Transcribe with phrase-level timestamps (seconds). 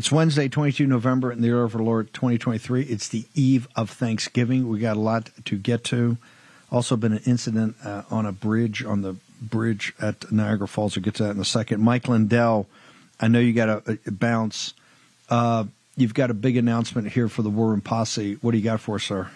[0.00, 2.84] It's Wednesday, 22 November, in the year of our Lord 2023.
[2.84, 4.66] It's the eve of Thanksgiving.
[4.66, 6.16] We got a lot to get to.
[6.72, 10.96] Also, been an incident uh, on a bridge, on the bridge at Niagara Falls.
[10.96, 11.82] We'll get to that in a second.
[11.82, 12.66] Mike Lindell,
[13.20, 14.72] I know you got a, a bounce.
[15.28, 15.64] Uh,
[15.98, 18.38] you've got a big announcement here for the War Room Posse.
[18.40, 19.30] What do you got for us, sir?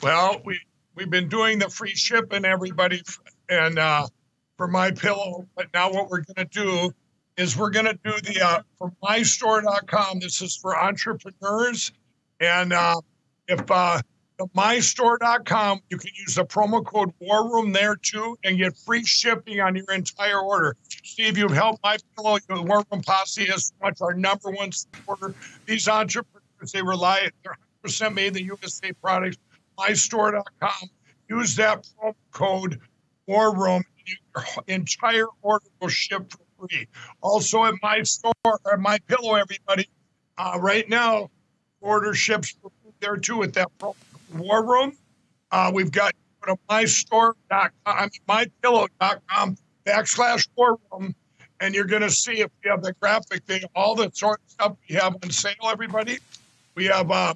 [0.00, 0.60] Well, we
[0.94, 3.02] we've been doing the free shipping, everybody,
[3.48, 4.06] and uh,
[4.56, 5.48] for my pillow.
[5.56, 6.94] But now what we're going to do
[7.36, 10.20] is we're going to do the uh, for mystore.com.
[10.20, 11.92] This is for entrepreneurs,
[12.40, 13.00] and uh,
[13.48, 14.00] if uh,
[14.56, 19.60] mystore.com, you can use the promo code War Room there too, and get free shipping
[19.60, 20.76] on your entire order.
[21.02, 25.34] Steve, you've helped my fellow War Room Posse is much our number one supporter.
[25.66, 27.28] These entrepreneurs they rely.
[27.42, 29.36] They're 100% made in the USA products
[29.78, 30.90] mystore.com.
[31.28, 32.80] Use that promo code
[33.26, 33.82] War Room.
[34.06, 36.86] Your entire order will ship for free.
[37.20, 39.88] Also at my store, or my pillow, everybody,
[40.38, 41.30] uh, right now,
[41.80, 42.56] order ships
[43.00, 43.70] there too at that
[44.34, 44.96] War Room.
[45.50, 46.12] Uh, we've got
[46.44, 49.56] go to mystore.com, I mean, mypillow.com
[49.86, 51.14] backslash war room,
[51.60, 54.50] and you're going to see if we have the graphic thing, all the sort of
[54.50, 56.18] stuff we have on sale, everybody.
[56.74, 57.34] We have uh,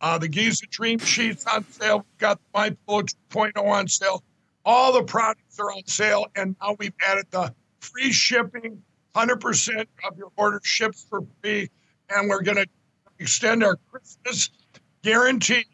[0.00, 1.98] uh, the Giza Dream Sheets on sale.
[1.98, 4.22] We've got the My Pillow 2.0 on sale.
[4.64, 7.54] All the products are on sale, and now we've added the
[7.92, 8.82] free shipping.
[9.14, 11.70] 100% of your order ships for free,
[12.10, 12.66] and we're going to
[13.18, 14.50] extend our Christmas
[15.02, 15.64] guarantee,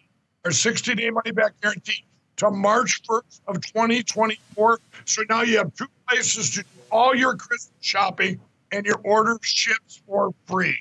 [0.45, 2.05] our 60-day money-back guarantee,
[2.37, 4.79] to March 1st of 2024.
[5.07, 8.41] So now you have two places to do all your Christmas shopping,
[8.71, 10.79] and your order ships for free.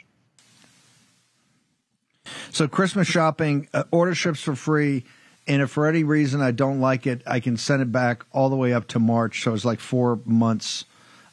[2.52, 5.04] So Christmas shopping, uh, order ships for free,
[5.48, 8.50] and if for any reason I don't like it, I can send it back all
[8.50, 9.44] the way up to March.
[9.44, 10.86] So it's like four months.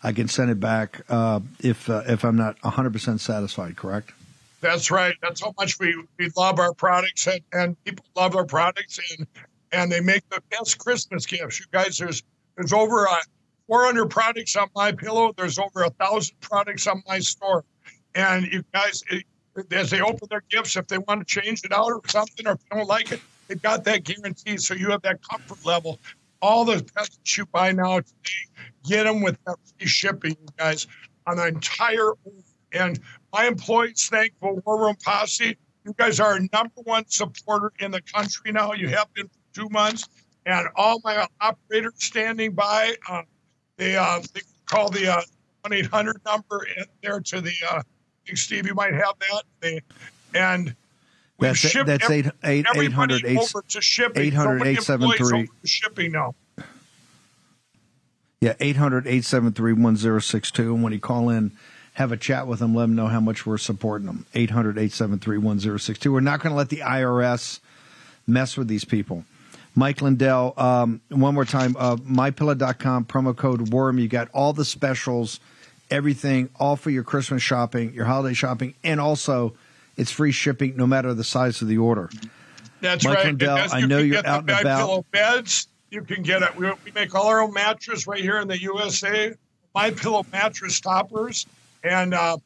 [0.03, 3.77] I can send it back uh, if uh, if I'm not 100 percent satisfied.
[3.77, 4.13] Correct?
[4.61, 5.15] That's right.
[5.23, 9.27] That's how much we, we love our products, and, and people love our products, and
[9.71, 11.61] and they make the best Christmas gifts.
[11.61, 12.23] You guys, there's
[12.57, 13.17] there's over uh,
[13.69, 15.33] 400 products on my pillow.
[15.37, 17.65] There's over a thousand products on my store,
[18.15, 19.03] and you guys.
[19.11, 19.25] It,
[19.73, 22.53] as they open their gifts, if they want to change it out or something, or
[22.53, 24.57] if they don't like it, they've got that guarantee.
[24.57, 25.99] So you have that comfort level.
[26.41, 30.87] All the pets you buy now today, get them with free shipping, you guys,
[31.27, 32.13] on the entire.
[32.73, 33.01] And
[33.33, 35.57] my employees thankful War Room Posse.
[35.85, 38.73] You guys are number one supporter in the country now.
[38.73, 40.09] You have been for two months,
[40.45, 42.95] and all my operators standing by.
[43.09, 43.23] Uh,
[43.77, 45.23] they uh, they call the uh,
[45.63, 47.55] one eight hundred number in there to the.
[47.71, 47.83] Uh,
[48.35, 49.43] Steve, you might have that.
[49.61, 49.81] They,
[50.35, 50.77] and
[51.39, 54.23] we've That's shipped that's every- eight eight everybody hundred eight over to shipping.
[54.23, 55.39] 800 So many 873.
[55.39, 56.35] over to shipping now.
[58.41, 61.53] yeah 800 873 1062 and when you call in
[61.95, 65.39] have a chat with them let them know how much we're supporting them 800 873
[65.39, 67.61] 1062 we're not going to let the IRS
[68.27, 69.25] mess with these people
[69.75, 74.65] Mike Lindell um, one more time uh, mypillow.com promo code worm you got all the
[74.65, 75.41] specials
[75.91, 79.55] everything all for your Christmas shopping your holiday shopping and also
[79.99, 82.09] it's free shipping no matter the size of the order
[82.81, 83.27] That's Mike right.
[83.27, 84.79] Lindell, I you know can you're get out and about.
[84.79, 85.69] Pillow beds.
[85.91, 86.55] You can get it.
[86.57, 89.35] We, we make all our own mattress right here in the USA.
[89.75, 91.47] My Pillow mattress toppers,
[91.83, 92.37] and uh,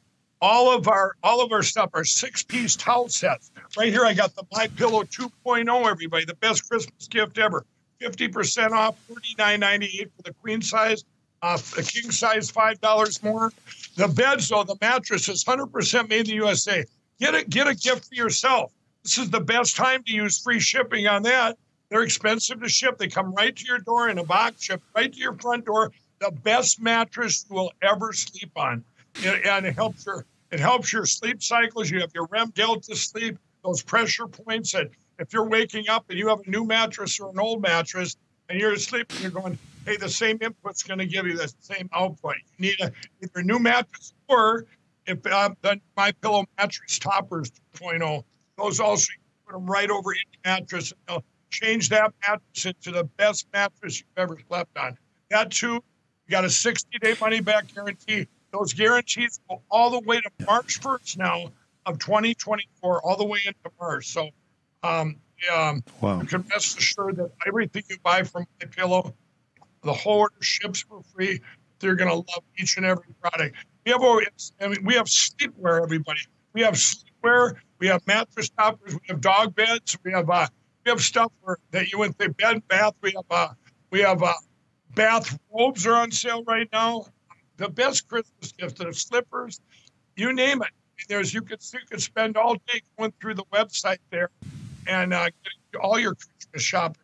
[0.41, 3.51] all of our all of our stuff are six piece towel sets.
[3.77, 5.89] Right here, I got the My Pillow 2.0.
[5.89, 7.65] Everybody, the best Christmas gift ever.
[7.99, 11.03] Fifty percent off, thirty nine ninety eight for the queen size.
[11.41, 13.51] Uh, the king size, five dollars more.
[13.95, 16.85] The beds, though, the mattress is hundred percent made in the USA.
[17.23, 17.49] Get it.
[17.49, 18.73] Get a gift for yourself.
[19.01, 21.57] This is the best time to use free shipping on that.
[21.87, 22.97] They're expensive to ship.
[22.97, 25.93] They come right to your door in a box, shipped right to your front door.
[26.19, 28.83] The best mattress you will ever sleep on,
[29.23, 31.89] and, and it helps your it helps your sleep cycles.
[31.89, 36.19] You have your REM delta sleep, those pressure points that if you're waking up and
[36.19, 38.17] you have a new mattress or an old mattress
[38.49, 41.53] and you're asleep and you're going, hey, the same input's going to give you the
[41.61, 42.35] same output.
[42.57, 42.91] You need a,
[43.21, 44.65] either a new mattress or
[45.05, 48.23] if uh, the My Pillow mattress toppers 2.0,
[48.57, 50.91] those also you put them right over any mattress.
[50.91, 54.97] And they'll change that mattress into the best mattress you've ever slept on.
[55.29, 58.27] That too, you got a 60 day money back guarantee.
[58.51, 61.51] Those guarantees go all the way to March 1st now
[61.85, 64.07] of 2024, all the way into March.
[64.07, 64.29] So
[64.83, 65.17] um,
[65.53, 66.21] um, Wow.
[66.21, 69.13] you can rest assured that everything you buy from My Pillow,
[69.83, 71.41] the whole order ships for free.
[71.79, 73.55] They're going to love each and every product.
[73.85, 74.01] We have,
[74.61, 76.21] I mean, we have sleepwear, everybody.
[76.53, 77.55] We have sleepwear.
[77.79, 78.93] We have mattress toppers.
[78.93, 79.97] We have dog beds.
[80.03, 80.47] We have uh,
[80.85, 81.31] we have stuff
[81.71, 82.93] that you would think bed bath.
[83.01, 83.49] We have uh,
[83.89, 84.33] we have uh,
[84.95, 87.05] bath robes are on sale right now.
[87.57, 89.59] The best Christmas gift, the slippers,
[90.15, 90.69] you name it.
[91.09, 94.29] There's you could you could spend all day going through the website there
[94.87, 97.01] and uh, getting all your Christmas shopping.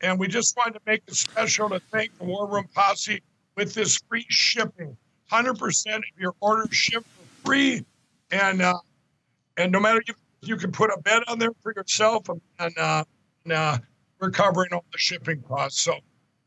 [0.00, 3.20] And we just wanted to make it special to thank the War Room Posse
[3.56, 4.96] with this free shipping.
[5.30, 7.84] 100% of your orders shipped for free.
[8.30, 8.78] And uh,
[9.56, 12.28] and no matter if you can put a bed on there for yourself,
[12.58, 13.04] and, uh,
[13.44, 13.78] and uh,
[14.20, 15.80] we're covering all the shipping costs.
[15.80, 15.94] So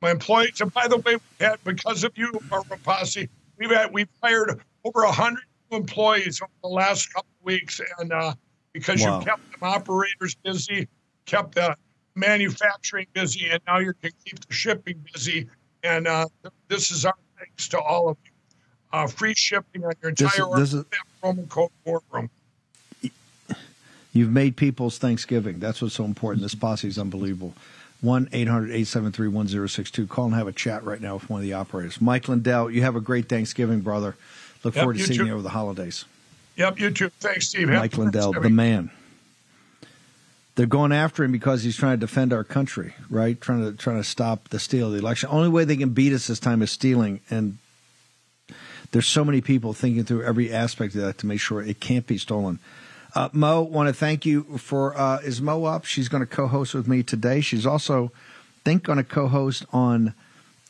[0.02, 3.94] my employees, and by the way, we had because of you, Room Posse, we've had
[3.94, 8.34] we've hired over a hundred new employees over the last couple of weeks, and uh,
[8.74, 9.20] because Wow.
[9.20, 10.88] you kept them operators busy,
[11.26, 11.76] kept the
[12.16, 15.48] manufacturing busy, and now you can keep the shipping busy.
[15.84, 16.28] And uh,
[16.68, 18.31] this is our thanks to all of you.
[18.94, 20.62] Uh, free shipping on your This entire is- order.
[20.62, 20.86] this is-
[21.24, 22.30] promo code War Room.
[24.14, 25.60] You've made people's Thanksgiving.
[25.60, 26.42] That's what's so important.
[26.44, 27.54] This posse is unbelievable.
[28.02, 30.08] 1 800 873 1062.
[30.08, 32.02] Call and have a chat right now with one of the operators.
[32.02, 34.16] Mike Lindell, you have a great Thanksgiving, brother.
[34.64, 35.26] Look Yep, forward to you seeing too.
[35.28, 36.04] you over the holidays.
[36.58, 37.10] Yep, you too.
[37.22, 37.70] Thanks, Steve.
[37.70, 38.92] Mike Lindell, the man.
[40.56, 43.40] They're going after him because he's trying to defend our country, right?
[43.40, 45.30] Trying to trying to stop the steal of the election.
[45.32, 47.58] Only way they can beat us this time is stealing, and
[48.92, 52.06] there's so many people thinking through every aspect of that to make sure it can't
[52.06, 52.60] be stolen.
[53.14, 55.86] Uh, Mo, want to thank you for uh, is Mo up?
[55.86, 57.42] She's going to co-host with me today.
[57.42, 58.12] She's also,
[58.64, 60.14] think, going to co-host on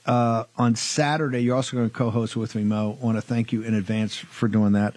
[0.06, 1.42] uh, on Saturday.
[1.42, 2.98] You're also going to co-host with me, Mo.
[3.00, 4.96] Want to thank you in advance for doing that.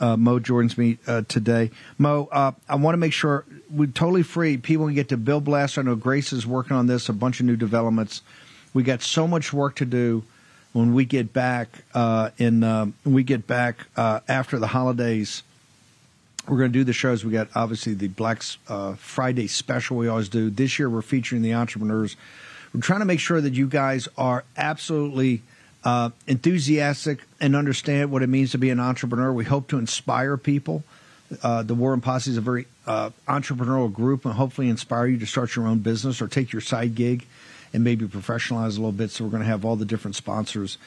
[0.00, 1.70] Uh, Mo joins me uh, today.
[1.98, 4.56] Mo, uh, I want to make sure we're totally free.
[4.56, 5.80] People can get to Bill Blaster.
[5.80, 7.08] I know Grace is working on this.
[7.08, 8.22] A bunch of new developments.
[8.74, 10.24] We got so much work to do
[10.72, 12.62] when we get back uh, in.
[12.64, 15.42] Um, we get back uh, after the holidays
[16.48, 17.24] we're going to do the shows.
[17.24, 20.50] We got obviously the Black uh, Friday special we always do.
[20.50, 22.16] This year we're featuring the entrepreneurs.
[22.74, 25.42] We're trying to make sure that you guys are absolutely
[25.84, 29.32] uh, enthusiastic and understand what it means to be an entrepreneur.
[29.32, 30.82] We hope to inspire people.
[31.42, 35.18] Uh, the War Room Posse is a very uh, entrepreneurial group and hopefully inspire you
[35.18, 37.26] to start your own business or take your side gig
[37.72, 39.10] and maybe professionalize a little bit.
[39.10, 40.78] So we're going to have all the different sponsors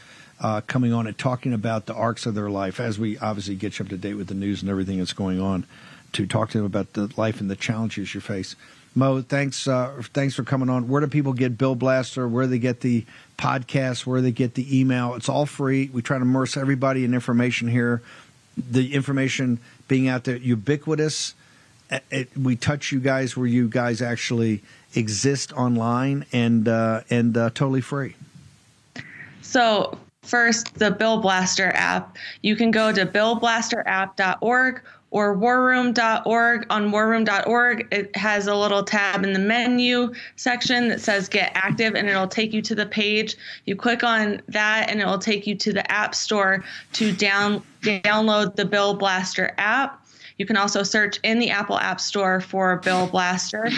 [0.42, 3.80] uh, coming on and talking about the arcs of their life as we obviously get
[3.80, 5.66] you up to date with the news and everything that's going on
[6.14, 8.56] to talk to them about the life and the challenges you face.
[8.96, 10.88] Mo, thanks uh, thanks for coming on.
[10.88, 12.28] Where do people get Bill Blaster?
[12.28, 13.06] Where do they get the
[13.40, 14.06] podcast?
[14.06, 15.16] Where they get the email?
[15.16, 15.90] It's all free.
[15.92, 18.04] We try to immerse everybody in information here.
[18.56, 21.34] The information being out there ubiquitous.
[21.90, 24.62] It, it- we touch you guys where you guys actually
[24.96, 28.16] exist online and uh, and uh, totally free.
[29.42, 32.18] So, first, the Bill Blaster app.
[32.42, 34.82] You can go to billblasterapp.org
[35.14, 36.66] or warroom.org.
[36.72, 41.94] On warroom.org, it has a little tab in the menu section that says Get Active,
[41.94, 43.38] and it'll take you to the page.
[43.66, 46.64] You click on that, and it will take you to the App Store
[46.94, 50.04] to down, download the Bill Blaster app.
[50.40, 53.70] You can also search in the Apple App Store for Bill Blaster.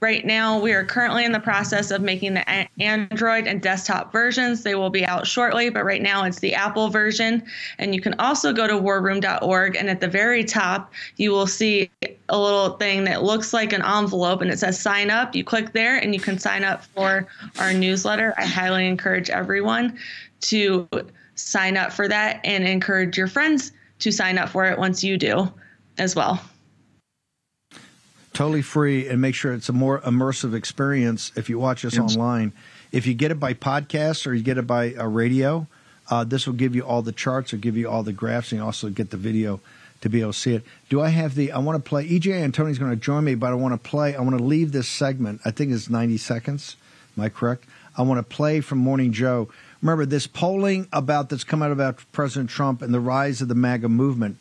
[0.00, 2.46] Right now, we are currently in the process of making the
[2.78, 4.62] Android and desktop versions.
[4.62, 7.42] They will be out shortly, but right now it's the Apple version.
[7.78, 11.90] And you can also go to warroom.org, and at the very top, you will see
[12.28, 15.34] a little thing that looks like an envelope and it says sign up.
[15.34, 17.26] You click there, and you can sign up for
[17.58, 18.34] our newsletter.
[18.36, 19.98] I highly encourage everyone
[20.42, 20.86] to
[21.36, 25.16] sign up for that and encourage your friends to sign up for it once you
[25.16, 25.50] do
[25.96, 26.42] as well.
[28.36, 32.16] Totally free and make sure it's a more immersive experience if you watch us Yes.
[32.16, 32.52] online.
[32.92, 35.66] If you get it by podcast or you get it by uh, radio
[36.08, 38.60] uh, this will give you all the charts or give you all the graphs and
[38.60, 39.60] you also get the video
[40.02, 40.62] to be able to see it.
[40.88, 43.34] Do i have the i want to play ej and tony's going to join me
[43.34, 45.40] but i want to play i want to leave this segment.
[45.44, 46.76] I think it's 90 seconds.
[47.16, 47.64] Am i correct?
[47.96, 49.48] I want to play from morning joe.
[49.82, 53.54] Remember this polling about that's come out about president trump and the rise of the
[53.54, 54.36] maga movement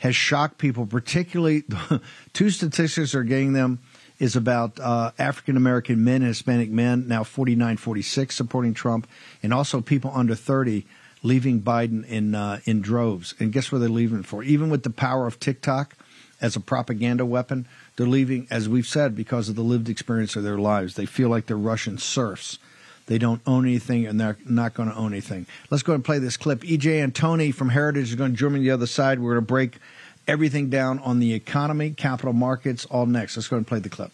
[0.00, 1.64] has shocked people, particularly
[2.32, 3.78] two statistics are getting them
[4.18, 9.08] is about uh, African American men and Hispanic men, now 49 46 supporting Trump,
[9.42, 10.86] and also people under 30
[11.22, 13.34] leaving Biden in, uh, in droves.
[13.38, 14.42] And guess where they're leaving for?
[14.42, 15.96] Even with the power of TikTok
[16.40, 17.66] as a propaganda weapon,
[17.96, 20.94] they're leaving, as we've said, because of the lived experience of their lives.
[20.94, 22.58] They feel like they're Russian serfs.
[23.10, 25.44] They don't own anything, and they're not going to own anything.
[25.68, 26.60] Let's go and play this clip.
[26.60, 29.18] EJ Antoni from Heritage is going to join me the other side.
[29.18, 29.78] We're going to break
[30.28, 33.36] everything down on the economy, capital markets, all next.
[33.36, 34.12] Let's go and play the clip.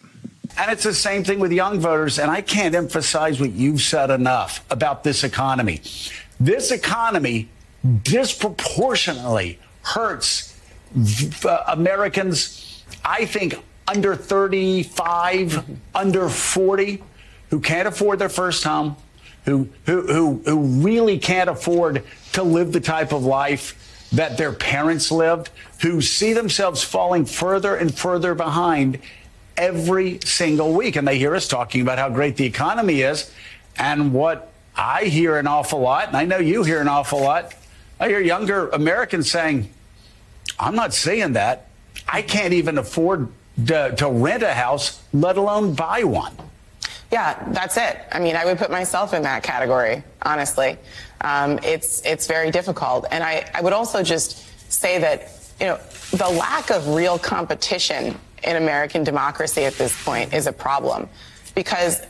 [0.57, 2.17] And it's the same thing with young voters.
[2.17, 5.79] And I can't emphasize what you've said enough about this economy.
[6.39, 7.49] This economy
[8.01, 10.59] disproportionately hurts
[11.45, 17.03] uh, Americans, I think, under 35, under 40,
[17.49, 18.95] who can't afford their first home,
[19.45, 24.53] who, who, who, who really can't afford to live the type of life that their
[24.53, 25.49] parents lived,
[25.81, 28.99] who see themselves falling further and further behind
[29.55, 30.95] every single week.
[30.95, 33.31] And they hear us talking about how great the economy is.
[33.77, 37.53] And what I hear an awful lot, and I know you hear an awful lot,
[37.99, 39.69] I hear younger Americans saying,
[40.59, 41.67] I'm not saying that.
[42.07, 43.29] I can't even afford
[43.67, 46.35] to, to rent a house, let alone buy one.
[47.11, 47.99] Yeah, that's it.
[48.11, 50.77] I mean, I would put myself in that category, honestly.
[51.21, 55.79] Um, it's it's very difficult, and I, I would also just say that you know
[56.11, 61.09] the lack of real competition in American democracy at this point is a problem,
[61.55, 62.01] because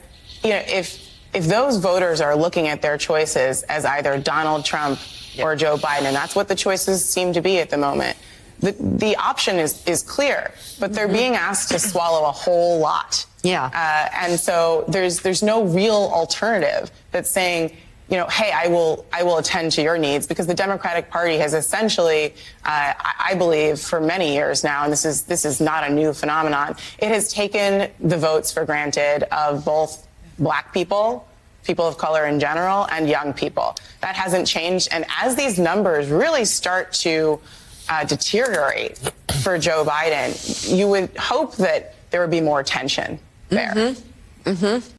[0.44, 5.00] you know if if those voters are looking at their choices as either Donald Trump
[5.40, 8.18] or Joe Biden, and that's what the choices seem to be at the moment.
[8.60, 11.16] The, the option is, is clear, but they're mm-hmm.
[11.16, 13.24] being asked to swallow a whole lot.
[13.48, 13.66] Yeah.
[13.74, 17.78] Uh, and so there's there's no real alternative that's saying,
[18.10, 21.38] you know, hey, I will I will attend to your needs because the Democratic Party
[21.38, 22.34] has essentially,
[22.66, 26.14] uh, I believe, for many years now, and this is this is not a new
[26.14, 26.76] phenomenon.
[27.00, 30.06] It has taken the votes for granted of both
[30.40, 31.26] black people,
[31.64, 33.78] people of color in general, and young people.
[34.02, 34.90] That hasn't changed.
[34.92, 37.40] And as these numbers really start to
[37.88, 38.98] uh, deteriorate
[39.42, 43.74] for Joe Biden, you would hope that there would be more tension there.
[43.74, 44.50] Mm-hmm.
[44.50, 44.94] Mm-hmm.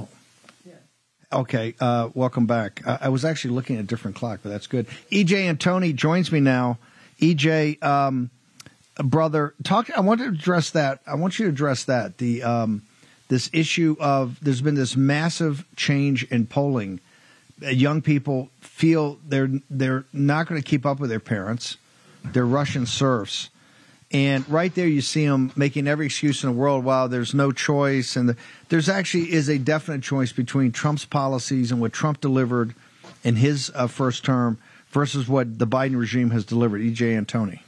[0.00, 0.08] Oh.
[1.30, 2.82] Okay, uh, welcome back.
[2.86, 4.86] I, I, was actually looking at a different clock, but that's good.
[5.12, 6.78] EJ Antoni joins me now.
[7.20, 8.30] EJ, um,
[8.96, 9.90] brother, talk.
[9.96, 11.00] I want to address that.
[11.06, 12.18] I want you to address that.
[12.18, 12.82] The um,
[13.28, 17.00] this issue of there's been this massive change in polling.
[17.62, 21.76] Uh, young people feel they're they're not going to keep up with their parents.
[22.24, 23.50] They're Russian serfs.
[24.10, 26.82] And right there, you see them making every excuse in the world.
[26.82, 28.36] While there's no choice, and the,
[28.70, 32.74] there's actually is a definite choice between Trump's policies and what Trump delivered
[33.22, 34.58] in his uh, first term
[34.90, 36.80] versus what the Biden regime has delivered.
[36.80, 37.60] EJ Antoni.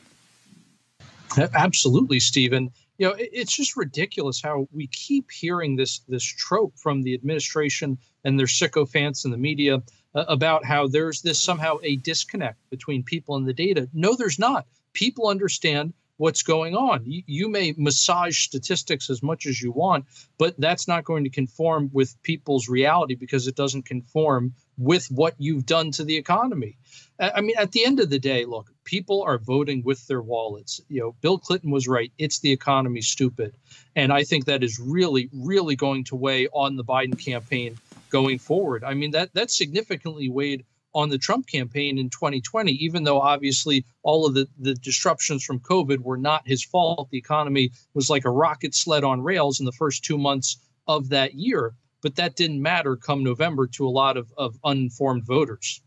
[1.54, 2.70] Absolutely, Stephen.
[2.96, 7.98] You know, it's just ridiculous how we keep hearing this this trope from the administration
[8.24, 9.82] and their sycophants in the media
[10.14, 13.88] uh, about how there's this somehow a disconnect between people and the data.
[13.92, 14.66] No, there's not.
[14.92, 17.02] People understand what's going on.
[17.06, 20.04] You, you, may massage statistics as much as you want,
[20.36, 25.34] but that's not going to conform with people's reality because it doesn't conform with what
[25.38, 26.76] you've done to the economy.
[27.18, 30.78] I mean, at the end of the day, look, people are voting with their wallets.
[30.90, 32.12] You know, Bill Clinton was right.
[32.18, 33.54] It's the economy, stupid.
[33.96, 37.78] And I think that is really, really going to weigh on the Biden campaign
[38.10, 38.84] going forward.
[38.84, 43.84] I mean, that that significantly weighed on the Trump campaign in 2020, even though obviously
[44.02, 47.08] all of the, the disruptions from COVID were not his fault.
[47.10, 51.10] The economy was like a rocket sled on rails in the first two months of
[51.10, 51.74] that year.
[52.02, 55.82] But that didn't matter come November to a lot of, of uninformed voters.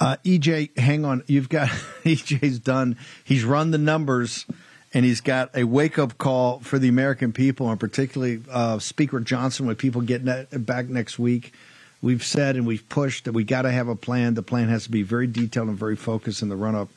[0.00, 1.22] Uh, EJ, hang on.
[1.26, 1.68] You've got
[2.04, 2.96] EJ's done.
[3.24, 4.46] He's run the numbers
[4.94, 9.20] and he's got a wake up call for the American people, and particularly uh, Speaker
[9.20, 10.24] Johnson, when people get
[10.64, 11.52] back next week.
[12.00, 14.34] We've said and we've pushed that we got to have a plan.
[14.34, 16.88] The plan has to be very detailed and very focused in the run up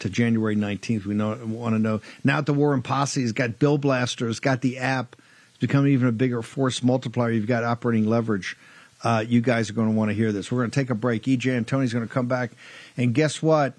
[0.00, 1.06] to January 19th.
[1.06, 2.00] We want to know.
[2.22, 5.16] Now the War Room Posse has got Bill Blaster, has got the app.
[5.50, 7.30] It's become even a bigger force multiplier.
[7.30, 8.56] You've got operating leverage.
[9.02, 10.50] Uh, you guys are going to want to hear this.
[10.50, 11.24] We're going to take a break.
[11.24, 12.52] EJ Antoni's going to come back.
[12.96, 13.74] And guess what?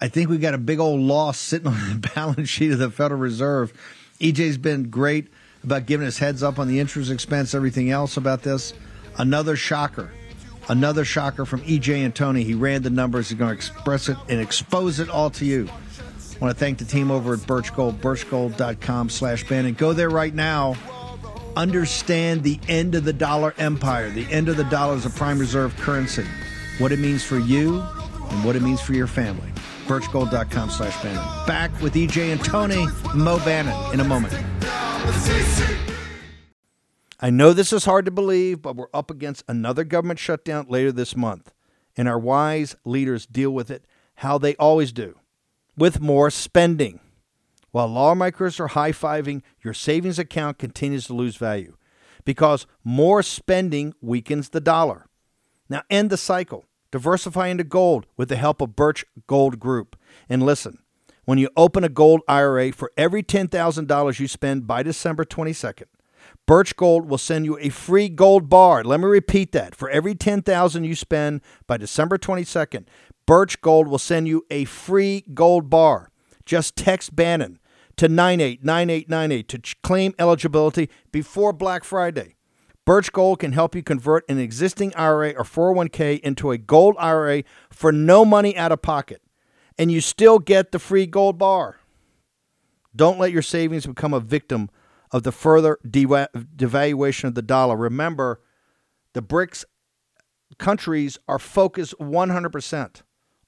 [0.00, 2.90] I think we got a big old loss sitting on the balance sheet of the
[2.90, 3.72] Federal Reserve.
[4.20, 5.28] EJ's been great
[5.62, 8.74] about giving us heads up on the interest expense, everything else about this.
[9.18, 10.10] Another shocker.
[10.68, 12.44] Another shocker from EJ Antoni.
[12.44, 13.28] He ran the numbers.
[13.28, 15.68] He's going to express it and expose it all to you.
[15.68, 19.74] I want to thank the team over at Birch Gold, birchgold.com slash Bannon.
[19.74, 20.76] Go there right now.
[21.56, 24.08] Understand the end of the dollar empire.
[24.10, 26.24] The end of the dollar is a prime reserve currency.
[26.78, 27.80] What it means for you
[28.30, 29.48] and what it means for your family.
[29.86, 31.22] Birchgold.com slash Bannon.
[31.46, 34.32] Back with EJ Antoni Mo Bannon in a moment.
[37.24, 40.90] I know this is hard to believe, but we're up against another government shutdown later
[40.90, 41.52] this month.
[41.96, 43.84] And our wise leaders deal with it
[44.16, 45.20] how they always do
[45.76, 46.98] with more spending.
[47.70, 51.76] While lawmakers are high fiving, your savings account continues to lose value
[52.24, 55.06] because more spending weakens the dollar.
[55.68, 56.64] Now, end the cycle.
[56.90, 59.96] Diversify into gold with the help of Birch Gold Group.
[60.28, 60.78] And listen,
[61.24, 65.84] when you open a gold IRA for every $10,000 you spend by December 22nd,
[66.52, 68.84] Birch Gold will send you a free gold bar.
[68.84, 69.74] Let me repeat that.
[69.74, 72.84] For every 10,000 you spend by December 22nd,
[73.24, 76.10] Birch Gold will send you a free gold bar.
[76.44, 77.58] Just text Bannon
[77.96, 82.36] to 989898 to claim eligibility before Black Friday.
[82.84, 87.44] Birch Gold can help you convert an existing IRA or 401k into a gold IRA
[87.70, 89.22] for no money out of pocket,
[89.78, 91.78] and you still get the free gold bar.
[92.94, 94.68] Don't let your savings become a victim
[95.12, 97.76] of the further devaluation of the dollar.
[97.76, 98.40] Remember,
[99.12, 99.64] the BRICS
[100.58, 103.02] countries are focused 100%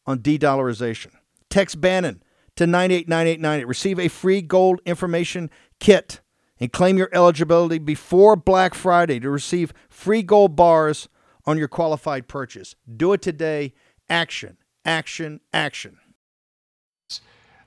[0.07, 1.13] on de dollarization.
[1.49, 2.23] Text Bannon
[2.57, 3.67] to 989898.
[3.67, 6.21] Receive a free gold information kit
[6.61, 11.09] and claim your eligibility before Black Friday to receive free gold bars
[11.47, 12.75] on your qualified purchase.
[12.97, 13.73] Do it today.
[14.09, 15.99] Action, action, action.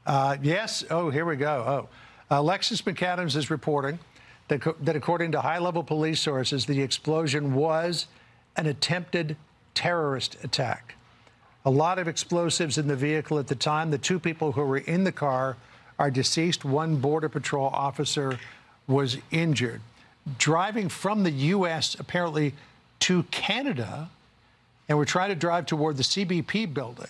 [0.06, 0.86] Uh, yes.
[0.89, 1.63] Oh, here we go.
[1.68, 1.89] Oh,
[2.29, 4.00] Uh, Alexis McAdams is reporting
[4.48, 8.07] that, that according to high level police sources, the explosion was
[8.55, 9.38] an attempted
[9.74, 10.96] terrorist attack.
[11.65, 13.91] A lot of explosives in the vehicle at the time.
[13.91, 15.57] The two people who were in the car
[16.00, 16.63] are deceased.
[16.63, 18.39] One Border Patrol officer
[18.88, 19.81] was injured.
[20.38, 21.96] Driving from the U.S.
[22.00, 22.53] apparently
[23.01, 24.10] to Canada,
[24.88, 27.07] and we're trying to drive toward the CBP building.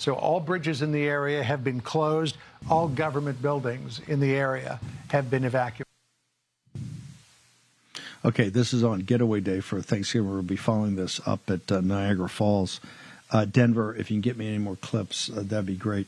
[0.00, 2.38] So all bridges in the area have been closed.
[2.70, 5.84] All government buildings in the area have been evacuated.
[8.24, 10.30] Okay, this is on getaway day for Thanksgiving.
[10.30, 12.80] We'll be following this up at uh, Niagara Falls,
[13.30, 13.94] uh, Denver.
[13.94, 16.06] If you can get me any more clips, uh, that'd be great.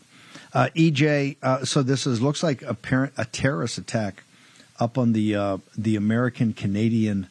[0.55, 4.25] Uh, EJ, uh, so this is looks like a, parent, a terrorist attack
[4.81, 7.27] up on the uh, the American Canadian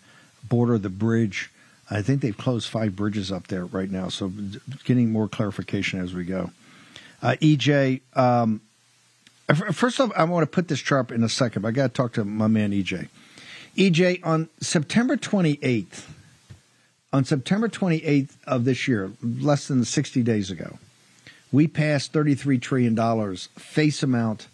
[0.48, 1.50] border, the bridge.
[1.92, 4.08] I think they've closed five bridges up there right now.
[4.08, 4.32] So
[4.86, 6.52] getting more clarification as we go.
[7.22, 8.62] Uh, EJ, um,
[9.74, 11.94] first off, I want to put this chart in a second, but I got to
[11.94, 13.10] talk to my man EJ.
[13.78, 16.06] EJ, on September 28th,
[17.12, 20.80] on September 28th of this year, less than 60 days ago,
[21.52, 24.48] we passed $33 trillion face amount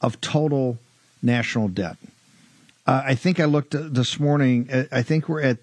[0.00, 0.78] of total
[1.22, 1.96] national debt.
[2.84, 4.68] Uh, I think I looked this morning.
[4.68, 5.58] Uh, I think we're at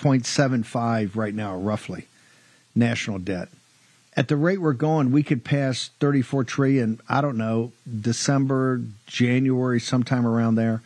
[0.00, 2.06] 33.75 right now, roughly,
[2.74, 3.48] national debt.
[4.16, 7.00] At the rate we're going, we could pass 34 trillion.
[7.08, 10.82] I don't know, December, January, sometime around there.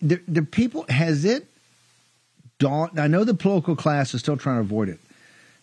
[0.00, 1.46] The, the people has it
[2.58, 2.98] dawned?
[2.98, 4.98] I know the political class is still trying to avoid it.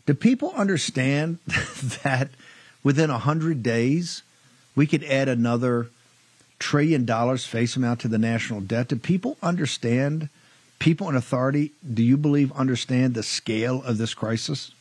[0.05, 1.39] Do people understand
[2.03, 2.29] that
[2.83, 4.21] within hundred days
[4.75, 5.87] we could add another
[6.59, 8.89] trillion dollars face amount to the national debt.
[8.89, 10.29] Do people understand?
[10.79, 14.71] People in authority, do you believe understand the scale of this crisis?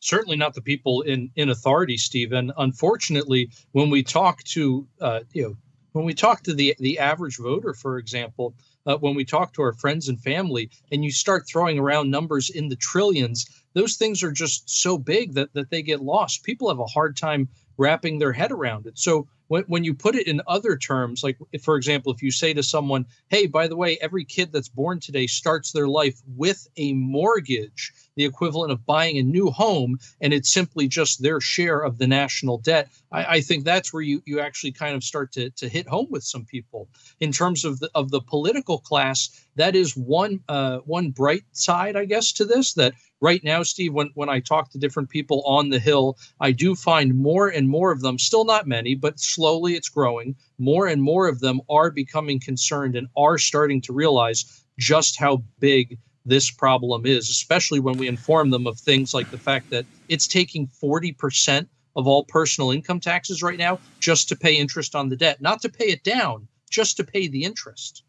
[0.00, 2.52] Certainly not the people in in authority, Stephen.
[2.56, 5.56] Unfortunately, when we talk to uh, you know
[5.92, 8.54] when we talk to the the average voter, for example,
[8.86, 12.50] uh, when we talk to our friends and family, and you start throwing around numbers
[12.50, 16.44] in the trillions, those things are just so big that that they get lost.
[16.44, 18.98] People have a hard time wrapping their head around it.
[18.98, 22.30] So when, when you put it in other terms, like if, for example, if you
[22.30, 26.20] say to someone, hey, by the way, every kid that's born today starts their life
[26.36, 31.40] with a mortgage, the equivalent of buying a new home, and it's simply just their
[31.40, 35.02] share of the national debt, I, I think that's where you, you actually kind of
[35.02, 36.88] start to, to hit home with some people.
[37.18, 41.96] In terms of the, of the political class, that is one uh, one bright side,
[41.96, 45.42] I guess, to this that right now, Steve, when, when I talk to different people
[45.44, 49.20] on the Hill, I do find more and more of them, still not many, but
[49.20, 50.34] slowly it's growing.
[50.58, 55.42] More and more of them are becoming concerned and are starting to realize just how
[55.58, 59.86] big this problem is, especially when we inform them of things like the fact that
[60.08, 65.08] it's taking 40% of all personal income taxes right now just to pay interest on
[65.08, 68.04] the debt, not to pay it down, just to pay the interest.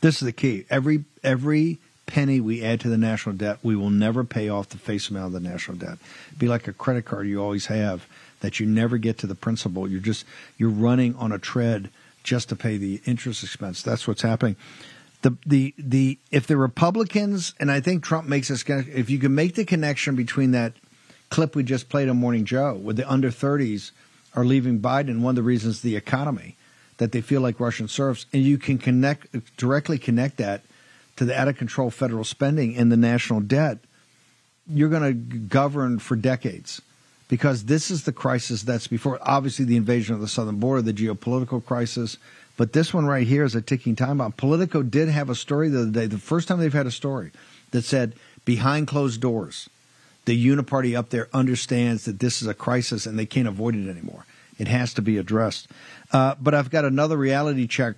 [0.00, 0.66] This is the key.
[0.70, 1.78] Every every
[2.10, 5.26] penny we add to the national debt, we will never pay off the face amount
[5.26, 5.98] of the national debt.
[6.28, 8.06] It'd be like a credit card you always have
[8.40, 9.88] that you never get to the principal.
[9.88, 10.24] You're just
[10.58, 11.90] you're running on a tread
[12.22, 13.82] just to pay the interest expense.
[13.82, 14.56] That's what's happening.
[15.22, 19.34] The the the if the Republicans and I think Trump makes this if you can
[19.34, 20.72] make the connection between that
[21.28, 23.92] clip we just played on Morning Joe with the under 30s
[24.34, 25.20] are leaving Biden.
[25.20, 26.56] One of the reasons the economy
[26.96, 30.62] that they feel like Russian serfs, and you can connect directly connect that
[31.20, 33.76] to the out of control federal spending and the national debt.
[34.66, 36.80] You're going to govern for decades
[37.28, 40.94] because this is the crisis that's before obviously the invasion of the southern border, the
[40.94, 42.16] geopolitical crisis.
[42.56, 44.32] But this one right here is a ticking time bomb.
[44.32, 47.32] Politico did have a story the other day, the first time they've had a story
[47.72, 48.14] that said
[48.46, 49.68] behind closed doors,
[50.24, 53.90] the uniparty up there understands that this is a crisis and they can't avoid it
[53.90, 54.24] anymore.
[54.58, 55.68] It has to be addressed.
[56.12, 57.96] Uh, but I've got another reality check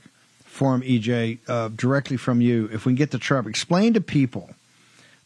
[0.53, 2.69] for him, EJ, uh, directly from you.
[2.71, 4.51] If we can get to Trump, explain to people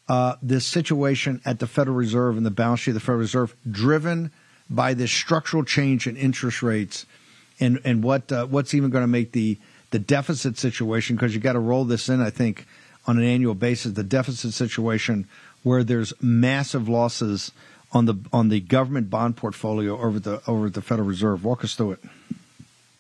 [0.08, 3.56] uh, this situation at the Federal Reserve and the balance sheet of the Federal Reserve,
[3.68, 4.30] driven
[4.70, 7.06] by this structural change in interest rates,
[7.58, 9.58] and and what uh, what's even going to make the
[9.90, 12.20] the deficit situation because you got to roll this in.
[12.20, 12.64] I think
[13.04, 15.26] on an annual basis, the deficit situation
[15.64, 17.50] where there's massive losses
[17.90, 21.44] on the on the government bond portfolio over the over the Federal Reserve.
[21.44, 22.04] Walk us through it.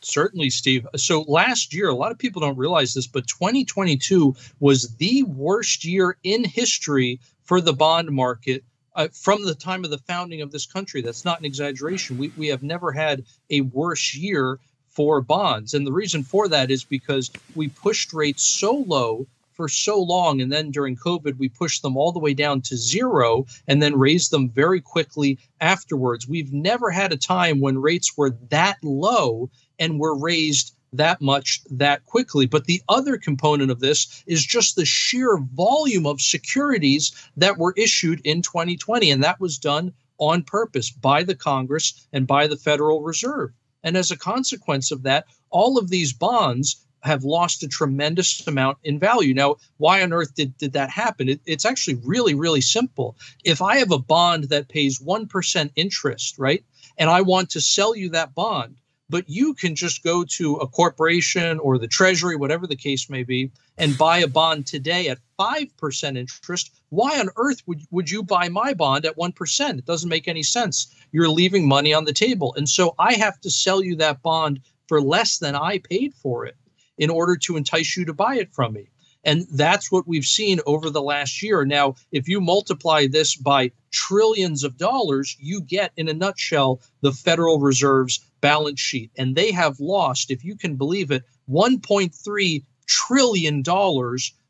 [0.00, 0.86] Certainly, Steve.
[0.96, 5.84] So last year, a lot of people don't realize this, but 2022 was the worst
[5.84, 10.52] year in history for the bond market uh, from the time of the founding of
[10.52, 11.02] this country.
[11.02, 12.18] That's not an exaggeration.
[12.18, 15.74] We, we have never had a worse year for bonds.
[15.74, 20.40] And the reason for that is because we pushed rates so low for so long.
[20.40, 23.98] And then during COVID, we pushed them all the way down to zero and then
[23.98, 26.28] raised them very quickly afterwards.
[26.28, 31.60] We've never had a time when rates were that low and were raised that much
[31.70, 32.46] that quickly.
[32.46, 37.74] But the other component of this is just the sheer volume of securities that were
[37.76, 39.10] issued in 2020.
[39.10, 43.52] And that was done on purpose by the Congress and by the Federal Reserve.
[43.82, 48.78] And as a consequence of that, all of these bonds have lost a tremendous amount
[48.82, 49.32] in value.
[49.32, 51.28] Now, why on earth did, did that happen?
[51.28, 53.16] It, it's actually really, really simple.
[53.44, 56.64] If I have a bond that pays 1% interest, right,
[56.98, 58.76] and I want to sell you that bond,
[59.08, 63.22] but you can just go to a corporation or the treasury, whatever the case may
[63.22, 66.74] be, and buy a bond today at 5% interest.
[66.88, 69.78] Why on earth would, would you buy my bond at 1%?
[69.78, 70.94] It doesn't make any sense.
[71.12, 72.54] You're leaving money on the table.
[72.56, 76.46] And so I have to sell you that bond for less than I paid for
[76.46, 76.56] it
[76.98, 78.88] in order to entice you to buy it from me.
[79.26, 81.64] And that's what we've seen over the last year.
[81.64, 87.10] Now, if you multiply this by trillions of dollars, you get, in a nutshell, the
[87.10, 89.10] Federal Reserve's balance sheet.
[89.16, 93.62] And they have lost, if you can believe it, $1.3 trillion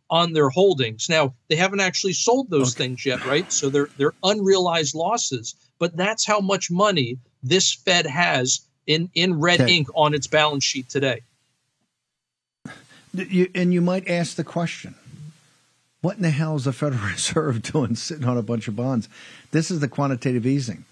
[0.09, 1.09] on their holdings.
[1.09, 2.85] Now, they haven't actually sold those okay.
[2.85, 3.50] things yet, right?
[3.52, 5.54] So they're they're unrealized losses.
[5.78, 9.76] But that's how much money this Fed has in, in red okay.
[9.76, 11.20] ink on its balance sheet today.
[13.12, 14.94] You, and you might ask the question
[16.00, 19.09] what in the hell is the Federal Reserve doing sitting on a bunch of bonds?
[19.50, 20.85] This is the quantitative easing.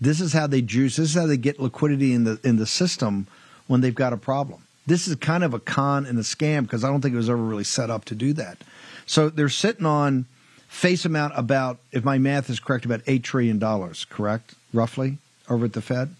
[0.00, 0.96] This is how they juice.
[0.96, 3.26] This is how they get liquidity in the in the system
[3.66, 4.62] when they've got a problem.
[4.86, 7.28] This is kind of a con and a scam because I don't think it was
[7.28, 8.58] ever really set up to do that.
[9.06, 10.24] So they're sitting on
[10.68, 14.06] face amount about, if my math is correct, about eight trillion dollars.
[14.08, 16.14] Correct, roughly, over at the Fed.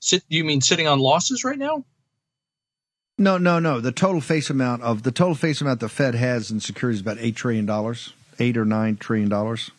[0.00, 1.84] Sit, you mean sitting on losses right now?
[3.16, 3.80] No, no, no.
[3.80, 7.02] The total face amount of the total face amount the Fed has in securities is
[7.02, 9.70] about eight trillion dollars, eight or nine trillion dollars.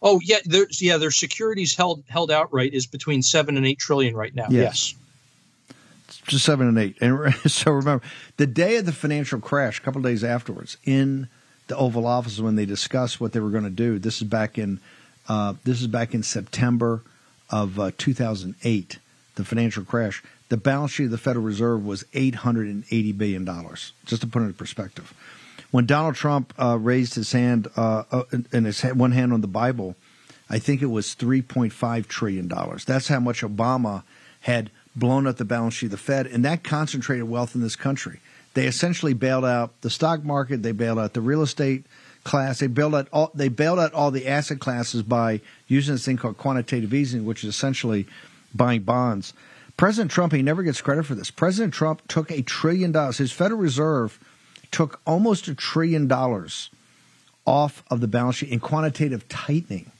[0.00, 4.14] Oh yeah, there's yeah, their securities held held outright is between seven and eight trillion
[4.14, 4.46] right now.
[4.48, 4.94] Yes.
[4.94, 6.18] yes.
[6.26, 6.96] Just seven and eight.
[7.00, 8.04] And so remember,
[8.36, 11.28] the day of the financial crash, a couple days afterwards, in
[11.66, 13.98] the Oval Office when they discussed what they were going to do.
[13.98, 14.80] This is back in
[15.28, 17.02] uh, this is back in September
[17.50, 18.98] of uh, 2008,
[19.34, 23.44] the financial crash the balance sheet of the Federal Reserve was $880 billion,
[24.06, 25.12] just to put it in perspective.
[25.70, 29.46] When Donald Trump uh, raised his hand uh, uh and his one hand on the
[29.46, 29.96] Bible,
[30.50, 32.48] I think it was $3.5 trillion.
[32.86, 34.02] That's how much Obama
[34.40, 37.76] had blown up the balance sheet of the Fed, and that concentrated wealth in this
[37.76, 38.20] country.
[38.54, 41.84] They essentially bailed out the stock market, they bailed out the real estate
[42.24, 46.04] class, they bailed out all, they bailed out all the asset classes by using this
[46.04, 48.06] thing called quantitative easing, which is essentially
[48.54, 49.34] buying bonds.
[49.76, 51.30] President Trump, he never gets credit for this.
[51.30, 53.18] President Trump took a trillion dollars.
[53.18, 54.18] His Federal Reserve
[54.70, 56.70] took almost a trillion dollars
[57.46, 59.90] off of the balance sheet in quantitative tightening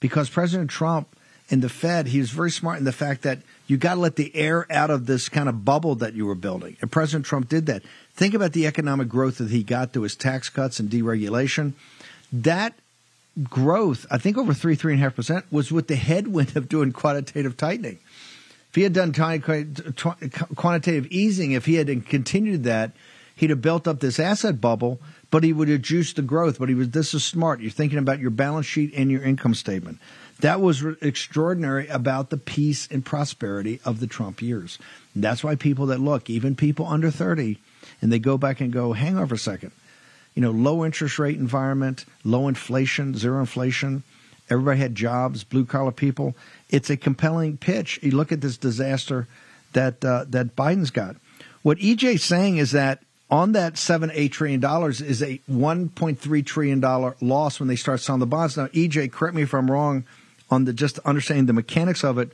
[0.00, 1.08] because President Trump
[1.50, 4.16] and the Fed, he was very smart in the fact that you got to let
[4.16, 6.76] the air out of this kind of bubble that you were building.
[6.80, 7.82] And President Trump did that.
[8.14, 11.74] Think about the economic growth that he got through his tax cuts and deregulation.
[12.32, 12.74] That
[13.44, 16.68] growth, I think over three, three and a half percent, was with the headwind of
[16.68, 17.98] doing quantitative tightening.
[18.70, 22.92] If he had done quantitative easing, if he had continued that,
[23.36, 26.58] he'd have built up this asset bubble, but he would have juiced the growth.
[26.58, 27.60] But he was this is smart.
[27.60, 29.98] You're thinking about your balance sheet and your income statement.
[30.40, 34.78] That was extraordinary about the peace and prosperity of the Trump years.
[35.14, 37.58] And that's why people that look, even people under 30,
[38.02, 39.72] and they go back and go, hang on for a second.
[40.34, 44.02] You know, low interest rate environment, low inflation, zero inflation.
[44.50, 46.36] Everybody had jobs, blue collar people.
[46.68, 47.98] It's a compelling pitch.
[48.02, 49.26] You look at this disaster
[49.72, 51.16] that uh, that Biden's got.
[51.62, 56.18] What EJ's saying is that on that seven eight trillion dollars is a one point
[56.18, 58.56] three trillion dollar loss when they start selling the bonds.
[58.56, 60.04] Now, EJ, correct me if I'm wrong
[60.50, 62.30] on the just understanding the mechanics of it.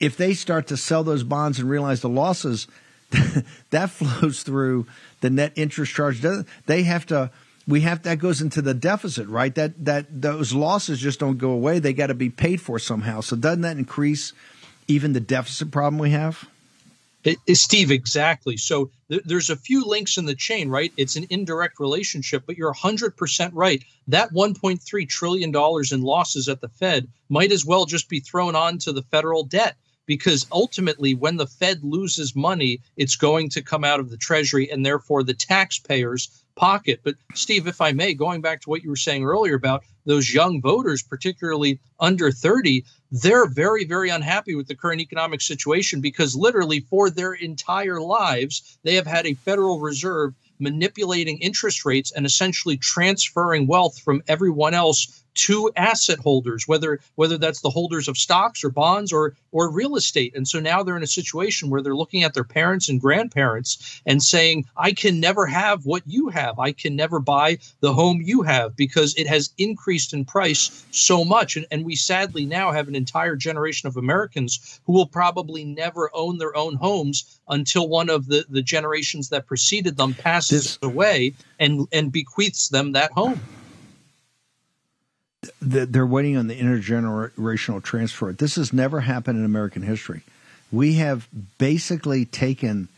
[0.00, 2.68] If they start to sell those bonds and realize the losses,
[3.70, 4.86] that flows through
[5.20, 6.24] the net interest charge.
[6.66, 7.30] They have to.
[7.66, 9.54] We have that goes into the deficit, right?
[9.54, 11.78] That that those losses just don't go away.
[11.78, 13.20] They got to be paid for somehow.
[13.20, 14.32] So doesn't that increase
[14.88, 16.48] even the deficit problem we have?
[17.24, 18.56] It, it, Steve, exactly.
[18.56, 20.92] So th- there's a few links in the chain, right?
[20.96, 23.82] It's an indirect relationship, but you're 100% right.
[24.06, 25.52] That $1.3 trillion
[25.92, 29.76] in losses at the Fed might as well just be thrown onto the federal debt
[30.06, 34.70] because ultimately, when the Fed loses money, it's going to come out of the Treasury
[34.70, 37.00] and therefore the taxpayers pocket.
[37.04, 40.32] But Steve, if I may, going back to what you were saying earlier about those
[40.34, 46.34] young voters, particularly under 30, they're very, very unhappy with the current economic situation because
[46.34, 52.26] literally for their entire lives, they have had a Federal Reserve manipulating interest rates and
[52.26, 58.18] essentially transferring wealth from everyone else to asset holders whether whether that's the holders of
[58.18, 60.34] stocks or bonds or or real estate.
[60.34, 64.02] And so now they're in a situation where they're looking at their parents and grandparents
[64.04, 66.58] and saying i can never have what you have.
[66.58, 71.24] I can never buy the home you have because it has increased in price so
[71.24, 71.56] much.
[71.56, 76.10] And, and we sadly now have an entire generation of americans who will probably never
[76.14, 80.78] own their own homes until one of the the generations that preceded them passes this,
[80.82, 83.40] away and and bequeaths them that home
[85.60, 88.32] they're waiting on the intergenerational transfer.
[88.32, 90.22] This has never happened in American history.
[90.72, 92.88] We have basically taken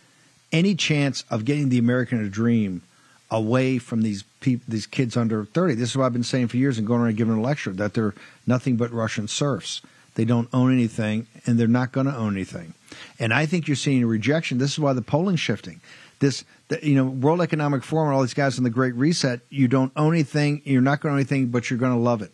[0.53, 2.83] any chance of getting the American dream
[3.31, 5.75] away from these people, these kids under 30.
[5.75, 7.95] This is what I've been saying for years and going around giving a lecture that
[7.95, 8.15] they're
[8.47, 9.83] nothing but Russian serfs.
[10.17, 12.75] They don't own anything and they're not going to own anything.
[13.19, 14.59] And I think you're seeing a rejection.
[14.59, 15.81] This is why the polling's shifting.
[16.19, 19.41] This, the, you know, World Economic Forum and all these guys in the Great Reset,
[19.49, 22.23] you don't own anything, you're not going to own anything, but you're going to love
[22.23, 22.31] it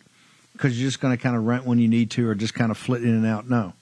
[0.53, 2.71] because you're just going to kind of rent when you need to or just kind
[2.71, 3.49] of flit in and out.
[3.49, 3.73] No,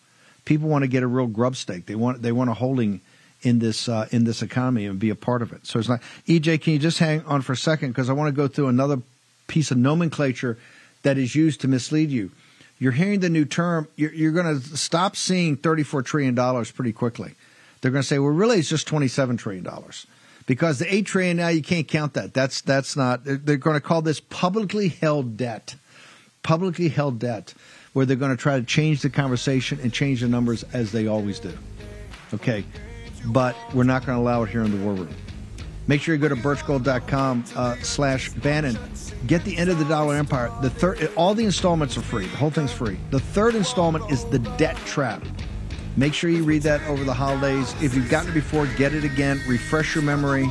[0.43, 1.88] people want to get a real grub stake.
[1.88, 3.01] They want they want a holding
[3.41, 5.65] in this uh, in this economy and be a part of it.
[5.65, 6.61] So it's not EJ.
[6.61, 9.01] Can you just hang on for a second because I want to go through another
[9.47, 10.57] piece of nomenclature
[11.03, 12.31] that is used to mislead you.
[12.77, 13.88] You're hearing the new term.
[13.95, 17.33] You're, you're going to stop seeing 34 trillion dollars pretty quickly.
[17.81, 20.07] They're going to say, well, really, it's just 27 trillion dollars
[20.45, 22.33] because the eight trillion now you can't count that.
[22.33, 23.21] That's that's not.
[23.23, 25.75] They're going to call this publicly held debt
[26.45, 27.55] publicly held debt
[27.93, 31.07] where they're going to try to change the conversation and change the numbers as they
[31.07, 31.51] always do.
[32.35, 32.63] Okay,
[33.25, 35.15] but we're not going to allow it here in the war room.
[35.87, 38.77] Make sure you go to birchgold.com uh, slash Bannon.
[39.27, 40.51] Get the end of the dollar empire.
[40.61, 42.25] The third, all the installments are free.
[42.25, 42.97] The whole thing's free.
[43.11, 45.23] The third installment is the debt trap.
[45.97, 47.73] Make sure you read that over the holidays.
[47.81, 49.39] If you've gotten it before, get it again.
[49.47, 50.47] Refresh your memory.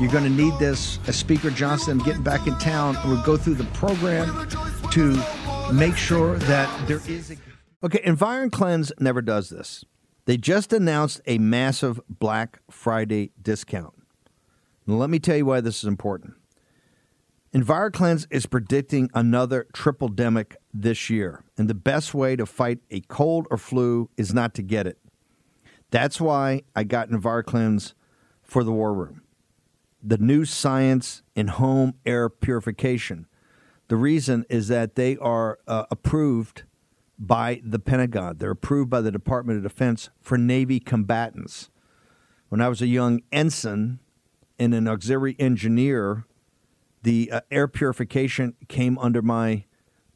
[0.00, 0.98] You're going to need this.
[1.06, 4.48] As Speaker Johnson getting back in town, we'll go through the program
[4.90, 5.22] to
[5.72, 7.36] make sure that there is a.
[7.84, 9.84] Okay, Cleanse never does this.
[10.24, 13.97] They just announced a massive Black Friday discount.
[14.88, 16.34] Now, let me tell you why this is important.
[17.54, 23.00] EnviroKlenz is predicting another triple demic this year, and the best way to fight a
[23.02, 24.98] cold or flu is not to get it.
[25.92, 27.94] That's why I got EnviroKlenz
[28.42, 29.22] for the war room.
[30.02, 33.28] The new science in home air purification
[33.88, 36.64] the reason is that they are uh, approved
[37.18, 38.36] by the Pentagon.
[38.38, 41.70] They're approved by the Department of Defense for Navy combatants.
[42.50, 43.98] When I was a young ensign
[44.58, 46.24] and an auxiliary engineer,
[47.02, 49.64] the uh, air purification came under my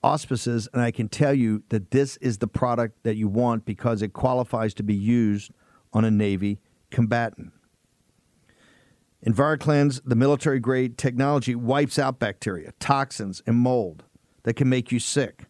[0.02, 4.02] auspices, and I can tell you that this is the product that you want because
[4.02, 5.52] it qualifies to be used
[5.92, 6.58] on a Navy
[6.90, 7.52] combatant.
[9.24, 14.02] EnviroKlenz, the military grade technology, wipes out bacteria, toxins, and mold
[14.42, 15.44] that can make you sick.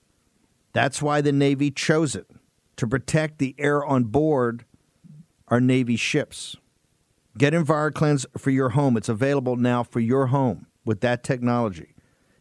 [0.74, 2.26] That's why the Navy chose it
[2.76, 4.64] to protect the air on board
[5.48, 6.57] our Navy ships.
[7.38, 8.97] Get EnviroKlenz for your home.
[8.97, 11.95] It's available now for your home with that technology.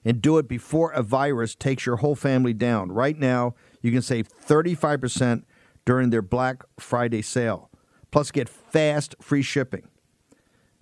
[0.03, 2.91] And do it before a virus takes your whole family down.
[2.91, 5.43] Right now, you can save 35%
[5.85, 7.69] during their Black Friday sale.
[8.09, 9.87] Plus, get fast free shipping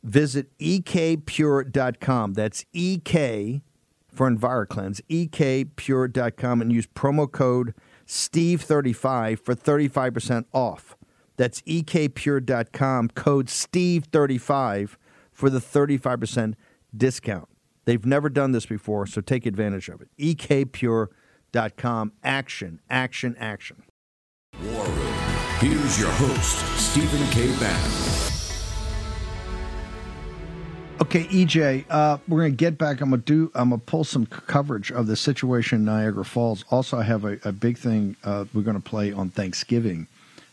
[0.04, 2.34] visit ekpure.com.
[2.34, 3.62] That's EK
[4.08, 7.74] for EnviroKlenz, ekpure.com, and use promo code
[8.08, 10.95] Steve35 for 35% off.
[11.39, 14.97] That's ekpure.com, code Steve35
[15.32, 16.56] for the 35%
[16.95, 17.47] discount.
[17.86, 20.10] They've never done this before, so take advantage of it.
[20.19, 22.12] ekpure.com.
[22.25, 23.84] Action, action, action.
[24.62, 25.13] War Room.
[25.60, 27.47] Here's your host, Stephen K.
[27.58, 27.91] Bannon.
[31.02, 32.99] Okay, EJ, uh, we're going to get back.
[32.99, 33.52] I'm going to do.
[33.56, 36.65] I'm going to pull some c- coverage of the situation in Niagara Falls.
[36.69, 40.08] Also, I have a, a big thing uh, we're going to play on Thanksgiving,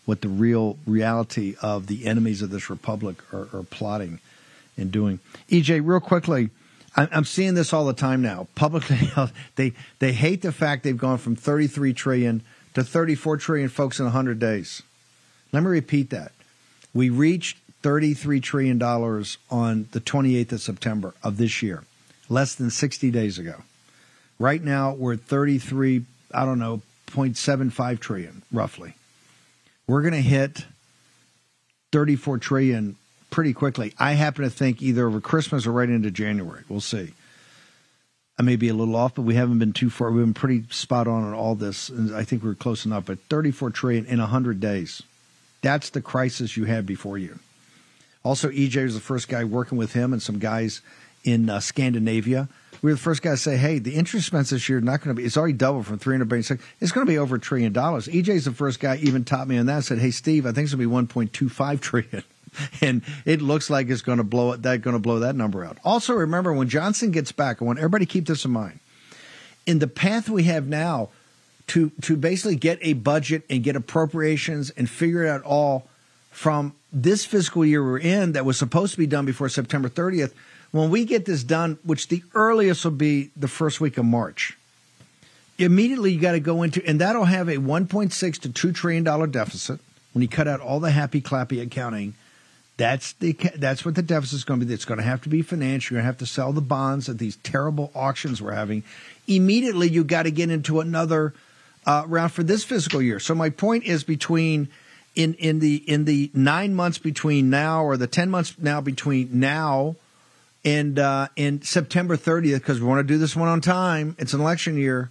[0.07, 4.21] what the real reality of the enemies of this republic are, are plotting
[4.77, 5.19] and doing.
[5.51, 6.51] EJ, real quickly,
[6.97, 8.49] I'm seeing this all the time now.
[8.55, 9.11] Publicly,
[9.57, 12.43] they they hate the fact they've gone from 33 trillion
[12.73, 14.83] to 34 trillion, folks, in 100 days.
[15.53, 16.33] Let me repeat that.
[16.95, 21.85] We reached $33 trillion on the 28th of September of this year,
[22.29, 23.63] less than 60 days ago.
[24.39, 28.95] Right now, we're at 33, I don't know, 0.75 trillion, roughly.
[29.87, 30.65] We're going to hit
[31.93, 32.97] 34 trillion
[33.31, 33.95] pretty quickly.
[33.99, 36.65] I happen to think either over Christmas or right into January.
[36.69, 37.15] We'll see.
[38.39, 40.11] I may be a little off, but we haven't been too far.
[40.11, 43.07] We've been pretty spot on on all this, and I think we're close enough.
[43.07, 45.03] But 34 trillion in 100 days.
[45.63, 47.39] That's the crisis you had before you.
[48.23, 50.81] Also, EJ was the first guy working with him and some guys
[51.27, 52.49] in uh, Scandinavia.
[52.83, 55.01] We were the first guy to say, "Hey, the interest expense this year is not
[55.01, 55.27] going to be.
[55.27, 56.61] It's already doubled from 300 billion.
[56.81, 59.59] It's going to be over a trillion dollars." EJ's the first guy even taught me
[59.59, 59.85] on that.
[59.85, 62.23] Said, "Hey, Steve, I think it's going to be 1.25 trillion."
[62.81, 64.63] and it looks like it's going to blow it.
[64.63, 65.79] That going to blow that number out.
[65.85, 67.61] Also, remember when Johnson gets back.
[67.61, 68.81] I want everybody to keep this in mind.
[69.67, 71.11] In the path we have now,
[71.69, 75.89] to to basically get a budget and get appropriations and figure it out all
[76.31, 80.33] from this fiscal year we're in that was supposed to be done before September 30th.
[80.73, 84.57] When we get this done, which the earliest will be the first week of March,
[85.59, 89.27] immediately you got to go into, and that'll have a 1.6 to 2 trillion dollar
[89.27, 89.81] deficit
[90.13, 92.15] when you cut out all the happy clappy accounting.
[92.79, 94.75] That's the that's what the deficit is going to be.
[94.75, 95.95] It's going to have to be financial.
[95.95, 98.83] You're going to have to sell the bonds at these terrible auctions we're having.
[99.27, 101.33] Immediately, you got to get into another
[101.87, 103.19] uh, round for this fiscal year.
[103.19, 104.69] So my point is between
[105.15, 109.31] in in the in the nine months between now or the ten months now between
[109.33, 109.97] now
[110.67, 114.17] and uh, in September 30th because we want to do this one on time.
[114.19, 115.11] It's an election year.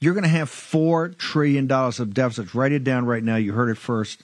[0.00, 2.54] You're going to have four trillion dollars of deficits.
[2.54, 3.36] Write it down right now.
[3.36, 4.22] You heard it first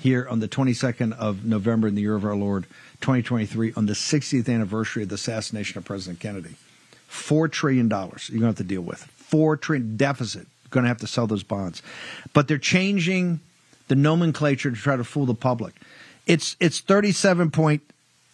[0.00, 2.64] here on the 22nd of November in the year of our Lord
[3.00, 6.54] 2023 on the 60th anniversary of the assassination of President Kennedy.
[7.08, 9.00] Four trillion dollars you're going to have to deal with.
[9.02, 10.46] Four trillion deficit.
[10.62, 11.82] You're going to have to sell those bonds,
[12.32, 13.40] but they're changing
[13.88, 15.74] the nomenclature to try to fool the public.
[16.26, 17.82] It's it's 37 point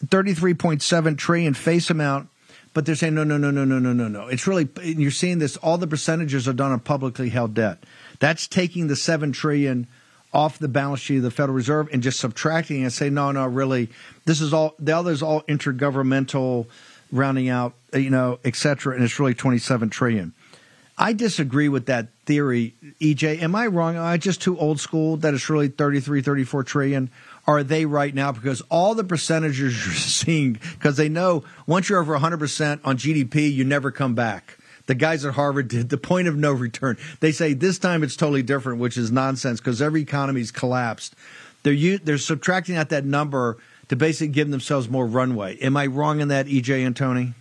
[0.06, 2.28] 33.7 trillion face amount,
[2.74, 4.28] but they're saying no no no no no no no no.
[4.28, 7.78] It's really you're seeing this all the percentages are done on publicly held debt.
[8.20, 9.86] That's taking the 7 trillion
[10.32, 13.46] off the balance sheet of the Federal Reserve and just subtracting and say no no
[13.46, 13.88] really
[14.26, 16.66] this is all the other's all intergovernmental
[17.10, 20.34] rounding out you know et cetera and it's really 27 trillion.
[20.98, 23.40] I disagree with that theory, EJ.
[23.40, 23.96] Am I wrong?
[23.96, 27.10] Am I just too old school that it's really 33, 34 trillion?
[27.48, 28.30] Are they right now?
[28.30, 33.50] Because all the percentages you're seeing, because they know once you're over 100% on GDP,
[33.52, 34.58] you never come back.
[34.84, 36.98] The guys at Harvard did the point of no return.
[37.20, 41.14] They say this time it's totally different, which is nonsense because every economy's collapsed.
[41.62, 43.56] They're, they're subtracting out that number
[43.88, 45.56] to basically give themselves more runway.
[45.58, 47.32] Am I wrong in that, EJ Antoni?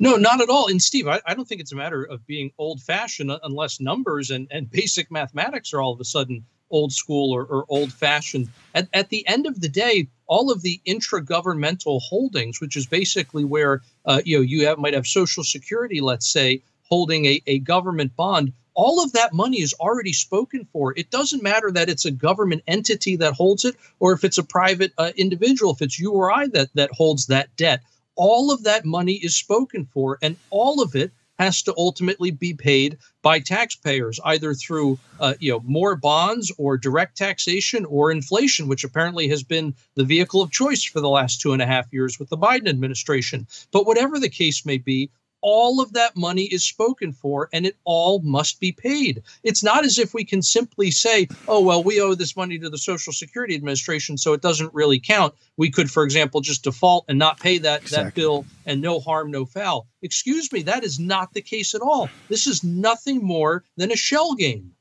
[0.00, 0.68] No, not at all.
[0.68, 4.30] And Steve, I, I don't think it's a matter of being old fashioned unless numbers
[4.30, 6.44] and, and basic mathematics are all of a sudden
[6.74, 8.48] old school or, or old fashioned.
[8.74, 13.44] At, at the end of the day, all of the intragovernmental holdings, which is basically
[13.44, 17.58] where uh, you know you have, might have Social Security, let's say, holding a, a
[17.60, 20.92] government bond, all of that money is already spoken for.
[20.96, 24.44] It doesn't matter that it's a government entity that holds it, or if it's a
[24.44, 27.82] private uh, individual, if it's you or I that that holds that debt
[28.16, 32.54] all of that money is spoken for, and all of it has to ultimately be
[32.54, 38.68] paid by taxpayers, either through uh, you know more bonds or direct taxation or inflation,
[38.68, 41.92] which apparently has been the vehicle of choice for the last two and a half
[41.92, 43.46] years with the Biden administration.
[43.72, 45.10] But whatever the case may be,
[45.44, 49.22] all of that money is spoken for and it all must be paid.
[49.42, 52.70] It's not as if we can simply say, oh, well, we owe this money to
[52.70, 55.34] the Social Security Administration, so it doesn't really count.
[55.58, 58.04] We could, for example, just default and not pay that, exactly.
[58.04, 59.86] that bill and no harm, no foul.
[60.00, 62.08] Excuse me, that is not the case at all.
[62.30, 64.72] This is nothing more than a shell game.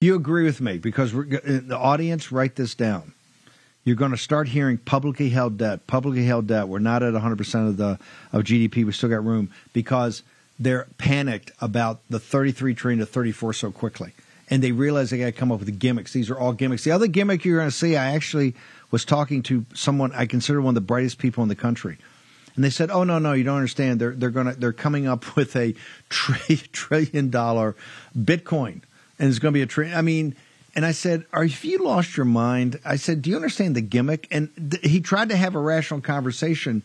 [0.00, 3.12] You agree with me because uh, the audience, write this down
[3.88, 6.68] you're going to start hearing publicly held debt, publicly held debt.
[6.68, 7.98] We're not at 100% of the
[8.32, 8.84] of GDP.
[8.84, 10.22] We still got room because
[10.58, 14.12] they're panicked about the 33 trillion to 34 so quickly.
[14.50, 16.12] And they realize they got to come up with gimmicks.
[16.12, 16.84] These are all gimmicks.
[16.84, 18.54] The other gimmick you're going to see, I actually
[18.90, 21.96] was talking to someone I consider one of the brightest people in the country.
[22.54, 24.00] And they said, "Oh no, no, you don't understand.
[24.00, 25.74] They're they're going to they're coming up with a
[26.10, 27.76] tri- trillion dollar
[28.18, 28.82] Bitcoin,
[29.18, 29.96] and it's going to be a trillion.
[29.96, 30.34] I mean,
[30.78, 33.80] and I said, "Are if you lost your mind?" I said, "Do you understand the
[33.80, 36.84] gimmick?" And th- he tried to have a rational conversation.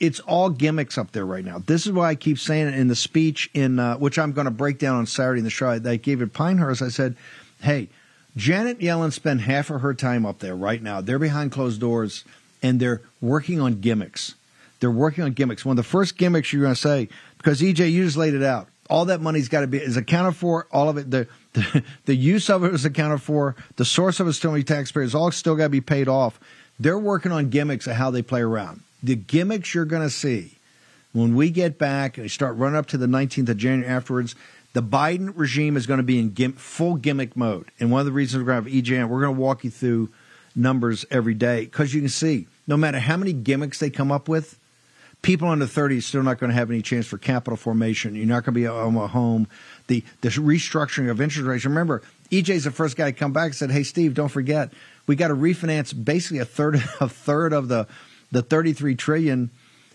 [0.00, 1.58] It's all gimmicks up there right now.
[1.58, 4.46] This is why I keep saying it in the speech in uh, which I'm going
[4.46, 5.68] to break down on Saturday in the show.
[5.68, 6.80] I gave at Pinehurst.
[6.80, 7.14] I said,
[7.60, 7.90] "Hey,
[8.34, 11.02] Janet Yellen spent half of her time up there right now.
[11.02, 12.24] They're behind closed doors
[12.62, 14.36] and they're working on gimmicks.
[14.80, 15.66] They're working on gimmicks.
[15.66, 18.42] One of the first gimmicks you're going to say, because EJ, you just laid it
[18.42, 18.68] out.
[18.88, 20.66] All that money's got to be is accounted for.
[20.72, 21.28] All of it, the,
[21.72, 23.56] the the use of it is accounted for.
[23.76, 25.14] The source of it still be taxpayers.
[25.14, 26.40] All still got to be paid off.
[26.80, 28.80] They're working on gimmicks of how they play around.
[29.02, 30.52] The gimmicks you're going to see
[31.12, 34.34] when we get back and we start running up to the 19th of January afterwards
[34.72, 37.66] the Biden regime is going to be in gim- full gimmick mode.
[37.78, 39.70] And one of the reasons we're going to have EJ, we're going to walk you
[39.70, 40.08] through
[40.54, 44.28] numbers every day because you can see no matter how many gimmicks they come up
[44.28, 44.58] with,
[45.22, 48.14] people under 30 is still not going to have any chance for capital formation.
[48.14, 49.48] You're not going to be on a home.
[49.86, 51.64] The, the restructuring of interest rates.
[51.64, 54.72] Remember, EJ's the first guy to come back and said, "Hey, Steve, don't forget
[55.06, 57.86] we got to refinance basically a third a third of the
[58.30, 59.50] the 33 trillion,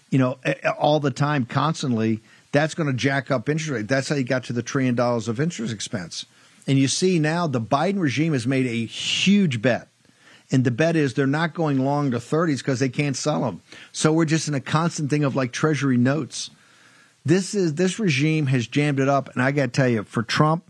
[0.09, 0.37] you know,
[0.77, 2.21] all the time, constantly."
[2.51, 3.87] that's going to jack up interest rate.
[3.87, 6.25] That's how you got to the trillion dollars of interest expense.
[6.65, 9.87] And you see now the Biden regime has made a huge bet.
[10.51, 13.61] And the bet is they're not going long to 30s because they can't sell them.
[13.91, 16.49] So we're just in a constant thing of like treasury notes.
[17.25, 19.29] This is this regime has jammed it up.
[19.33, 20.63] And I got to tell you, for Trump,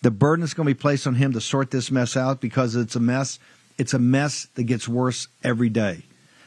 [0.00, 2.74] the burden is going to be placed on him to sort this mess out because
[2.74, 3.38] it's a mess.
[3.76, 6.02] It's a mess that gets worse every day.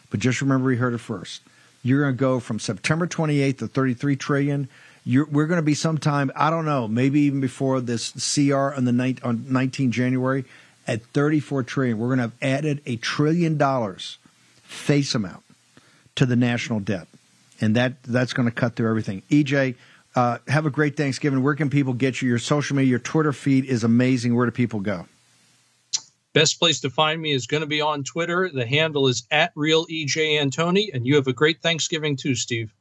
[0.10, 1.42] But just remember, he heard it first.
[1.84, 4.70] You're going to go from September 28th to 33 trillion.
[5.04, 8.86] You're, we're going to be sometime, I don't know, maybe even before this CR on
[8.86, 10.46] the night, on 19 January
[10.88, 11.98] at 34 trillion.
[11.98, 14.18] We're going to have added a trillion dollars
[14.64, 15.44] face amount
[16.16, 17.08] to the national debt,
[17.60, 19.22] and that that's going to cut through everything.
[19.30, 19.76] EJ,
[20.16, 21.42] uh, have a great Thanksgiving.
[21.44, 22.30] Where can people get you?
[22.30, 24.36] Your social media, your Twitter feed is amazing.
[24.36, 25.06] Where do people go?
[26.34, 28.50] Best place to find me is going to be on Twitter.
[28.50, 32.74] The handle is at real EJ Antoni, and you have a great Thanksgiving too, Steve.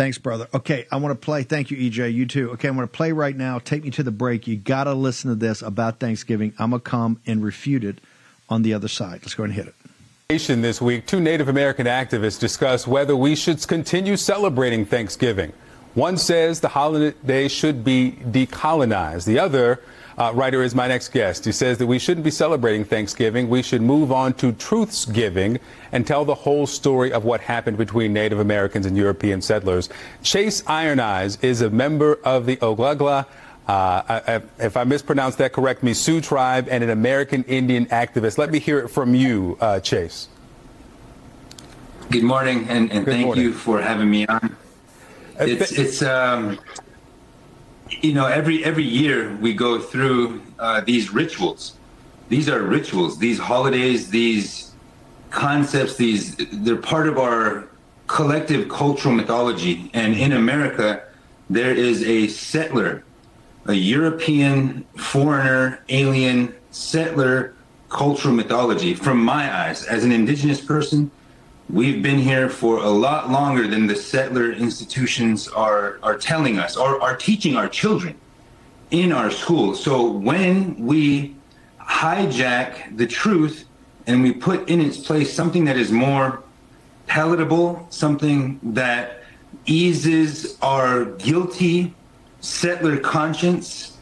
[0.00, 0.48] Thanks, brother.
[0.54, 1.42] Okay, I want to play.
[1.42, 2.14] Thank you, EJ.
[2.14, 2.52] You too.
[2.52, 3.58] Okay, I'm going to play right now.
[3.58, 4.46] Take me to the break.
[4.46, 6.54] You got to listen to this about Thanksgiving.
[6.58, 7.98] I'm going to come and refute it
[8.48, 9.20] on the other side.
[9.20, 9.74] Let's go and hit it.
[10.30, 15.52] This week, two Native American activists discuss whether we should continue celebrating Thanksgiving.
[15.92, 19.26] One says the holiday should be decolonized.
[19.26, 19.82] The other
[20.18, 21.44] uh, writer is my next guest.
[21.44, 23.48] He says that we shouldn't be celebrating Thanksgiving.
[23.48, 25.58] We should move on to truths giving
[25.92, 29.88] and tell the whole story of what happened between Native Americans and European settlers.
[30.22, 33.26] Chase Iron Eyes is a member of the Oglala.
[33.66, 35.94] Uh, if I mispronounced that, correct me.
[35.94, 38.36] Sioux tribe and an American Indian activist.
[38.36, 40.28] Let me hear it from you, uh, Chase.
[42.10, 43.44] Good morning, and, and Good thank morning.
[43.44, 44.56] you for having me on.
[45.38, 46.58] Uh, it's, it's um,
[48.02, 51.76] you know, every every year we go through uh, these rituals.
[52.28, 53.18] These are rituals.
[53.18, 54.10] These holidays.
[54.10, 54.72] These
[55.30, 55.96] concepts.
[55.96, 57.68] These they're part of our
[58.06, 59.90] collective cultural mythology.
[59.94, 61.04] And in America,
[61.48, 63.04] there is a settler,
[63.66, 67.54] a European foreigner, alien settler
[67.88, 68.94] cultural mythology.
[68.94, 71.10] From my eyes, as an indigenous person,
[71.72, 76.76] We've been here for a lot longer than the settler institutions are, are telling us
[76.76, 78.18] or are teaching our children
[78.90, 79.80] in our schools.
[79.80, 81.36] So when we
[81.80, 83.66] hijack the truth
[84.08, 86.42] and we put in its place something that is more
[87.06, 89.22] palatable, something that
[89.64, 91.94] eases our guilty
[92.40, 93.96] settler conscience,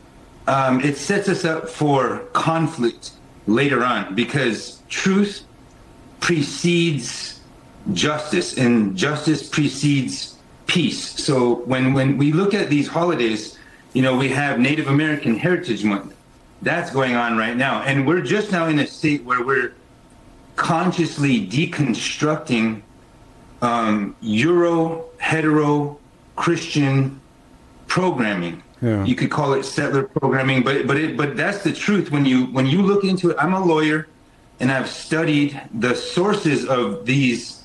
[0.46, 3.10] um, it sets us up for conflict
[3.46, 5.44] later on because truth
[6.20, 7.37] precedes
[7.92, 10.36] justice, and justice precedes
[10.66, 11.00] peace.
[11.24, 13.58] So when when we look at these holidays,
[13.92, 16.14] you know, we have Native American Heritage Month.
[16.62, 19.74] That's going on right now, and we're just now in a state where we're
[20.56, 22.82] consciously deconstructing
[23.62, 25.98] um, Euro hetero
[26.36, 27.20] Christian
[27.86, 28.62] programming.
[28.80, 29.04] Yeah.
[29.04, 32.10] You could call it settler programming, but but it, but that's the truth.
[32.10, 34.08] When you when you look into it, I'm a lawyer,
[34.60, 37.57] and I've studied the sources of these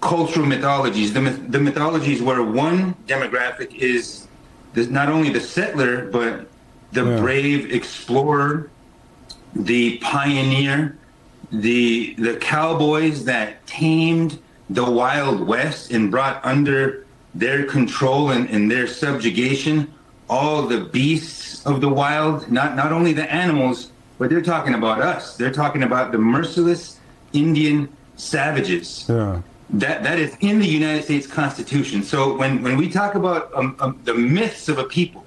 [0.00, 4.26] cultural mythologies, the, the mythologies where one demographic is
[4.74, 6.48] the, not only the settler, but
[6.92, 7.20] the yeah.
[7.20, 8.70] brave explorer,
[9.54, 10.96] the pioneer,
[11.52, 14.38] the the cowboys that tamed
[14.70, 19.92] the Wild West and brought under their control and, and their subjugation,
[20.28, 25.00] all the beasts of the wild, not, not only the animals, but they're talking about
[25.00, 25.36] us.
[25.36, 26.98] They're talking about the merciless
[27.32, 29.06] Indian savages.
[29.08, 29.42] Yeah.
[29.72, 32.02] That that is in the United States Constitution.
[32.02, 35.24] So when when we talk about um, um, the myths of a people,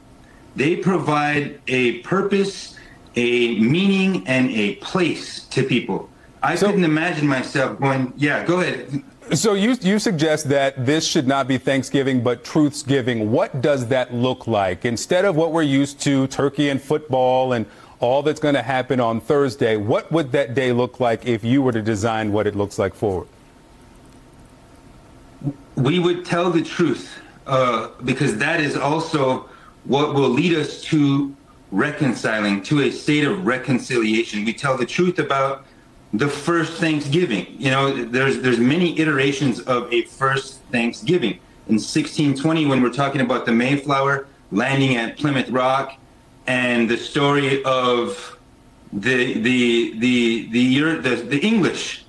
[0.56, 2.76] they provide a purpose,
[3.16, 6.10] a meaning, and a place to people.
[6.42, 8.14] I so, couldn't imagine myself going.
[8.18, 9.04] Yeah, go ahead.
[9.32, 13.32] So you you suggest that this should not be Thanksgiving but Truth's Giving.
[13.32, 14.84] What does that look like?
[14.84, 17.66] Instead of what we're used to, turkey and football and
[18.02, 21.62] all that's going to happen on Thursday, what would that day look like if you
[21.62, 23.30] were to design what it looks like forward?
[25.76, 29.50] We would tell the truth uh, because that is also
[29.86, 31.36] what will lead us to
[31.72, 34.46] reconciling, to a state of reconciliation.
[34.46, 35.66] We tell the truth about
[36.14, 37.48] the first Thanksgiving.
[37.58, 41.40] You know, there's there's many iterations of a first Thanksgiving.
[41.68, 45.98] In 1620, when we're talking about the Mayflower landing at Plymouth Rock,
[46.46, 48.38] and the story of
[48.92, 52.03] the the the the the, the English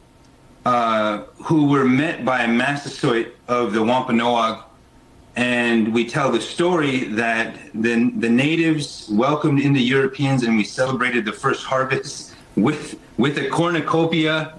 [0.64, 4.64] uh, who were met by a Massasoit of the Wampanoag.
[5.36, 10.64] And we tell the story that the, the natives welcomed in the Europeans and we
[10.64, 14.54] celebrated the first harvest with, with a cornucopia.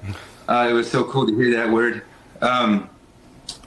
[0.48, 2.04] Uh, it was so cool to hear that word.
[2.42, 2.90] Um,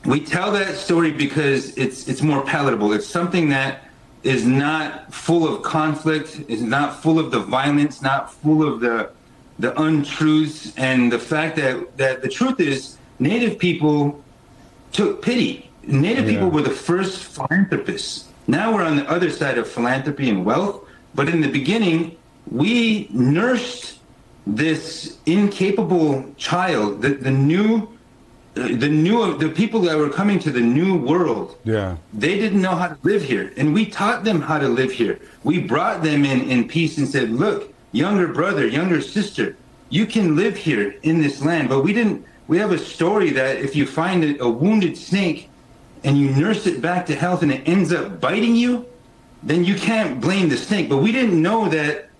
[0.05, 2.93] we tell that story because it's, it's more palatable.
[2.93, 3.85] It's something that
[4.23, 9.11] is not full of conflict, is not full of the violence, not full of the
[9.59, 14.23] the untruths and the fact that, that the truth is native people
[14.93, 15.71] took pity.
[15.83, 16.33] Native yeah.
[16.33, 18.29] people were the first philanthropists.
[18.47, 20.85] Now we're on the other side of philanthropy and wealth.
[21.15, 22.17] But in the beginning,
[22.51, 23.99] we nursed
[24.47, 27.89] this incapable child, the, the new
[28.55, 32.75] the new the people that were coming to the new world yeah they didn't know
[32.75, 36.25] how to live here and we taught them how to live here we brought them
[36.25, 39.57] in in peace and said look younger brother, younger sister,
[39.91, 41.69] you can live here in this land.
[41.69, 45.49] But we didn't, we have a story that if you find a, a wounded snake
[46.05, 48.87] and you nurse it back to health and it ends up biting you,
[49.43, 50.89] then you can't blame the snake.
[50.89, 52.11] But we didn't know that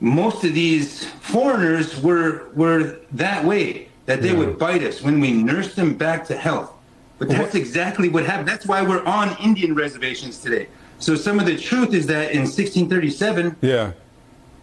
[0.00, 4.38] most of these foreigners were were that way, that they yeah.
[4.38, 6.72] would bite us when we nursed them back to health.
[7.18, 8.46] But that's exactly what happened.
[8.46, 10.68] That's why we're on Indian reservations today.
[10.98, 13.92] So some of the truth is that in 1637, yeah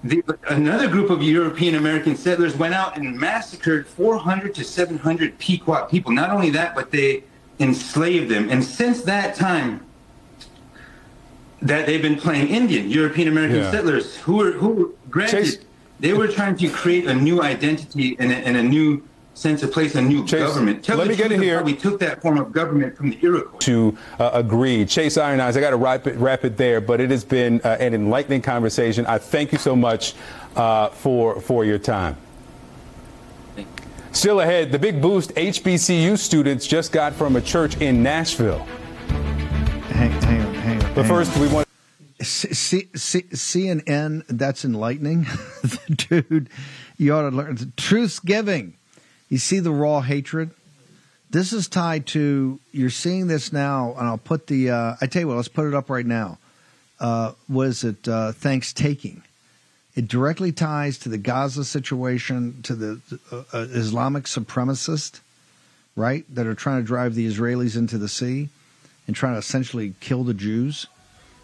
[0.03, 5.85] the, another group of European American settlers went out and massacred 400 to 700 Pequot
[5.85, 6.11] people.
[6.11, 7.23] Not only that, but they
[7.59, 8.49] enslaved them.
[8.49, 9.85] And since that time,
[11.61, 13.71] that they've been playing Indian, European American yeah.
[13.71, 15.57] settlers who were who granted Chase.
[16.01, 19.01] they were trying to create a new identity and a, and a new
[19.33, 20.83] sense of place a new Chase, government.
[20.83, 21.61] Tell let me get in here.
[21.63, 23.57] We took that form of government from the Iroquois.
[23.59, 24.85] To uh, agree.
[24.85, 27.61] Chase Iron Eyes, I got to wrap it, wrap it there, but it has been
[27.63, 29.05] uh, an enlightening conversation.
[29.05, 30.13] I thank you so much
[30.55, 32.17] uh, for, for your time.
[34.11, 38.59] Still ahead, the big boost HBCU students just got from a church in Nashville.
[38.59, 40.93] Hang, hang on, hang on.
[40.93, 41.67] But first, we want.
[42.21, 42.53] C-
[42.95, 45.25] C- CNN, that's enlightening.
[45.89, 46.47] Dude,
[46.97, 47.73] you ought to learn.
[47.75, 48.77] Truth's giving.
[49.33, 50.51] You see the raw hatred?
[51.31, 55.23] This is tied to, you're seeing this now, and I'll put the, uh, I tell
[55.23, 56.37] you what, let's put it up right now.
[56.99, 59.23] Uh, was it uh, thanks taking?
[59.95, 65.19] It directly ties to the Gaza situation, to the uh, uh, Islamic supremacists,
[65.95, 68.49] right, that are trying to drive the Israelis into the sea
[69.07, 70.85] and trying to essentially kill the Jews,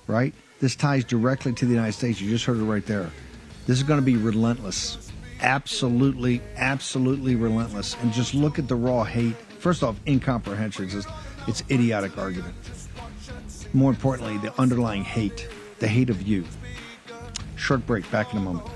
[0.05, 0.35] right?
[0.59, 2.21] This ties directly to the United States.
[2.21, 3.09] You just heard it right there.
[3.65, 5.08] This is going to be relentless
[5.41, 7.95] absolutely, absolutely relentless.
[8.01, 9.35] And just look at the raw hate.
[9.59, 10.85] First off, incomprehension.
[10.85, 11.07] It's,
[11.47, 12.55] it's idiotic argument.
[13.73, 15.47] More importantly, the underlying hate,
[15.79, 16.45] the hate of you.
[17.55, 18.09] Short break.
[18.09, 18.67] Back in a moment.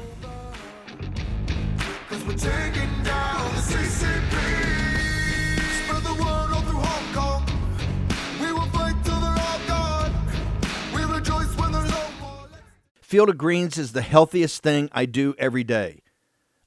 [13.01, 16.02] Field of Greens is the healthiest thing I do every day.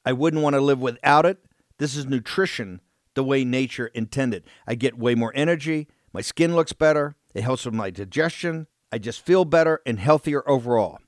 [0.06, 1.38] I wouldn't want to live without it.
[1.78, 2.80] This is nutrition
[3.14, 4.44] the way nature intended.
[4.66, 5.88] I get way more energy.
[6.12, 7.16] My skin looks better.
[7.34, 8.68] It helps with my digestion.
[8.92, 11.00] I just feel better and healthier overall.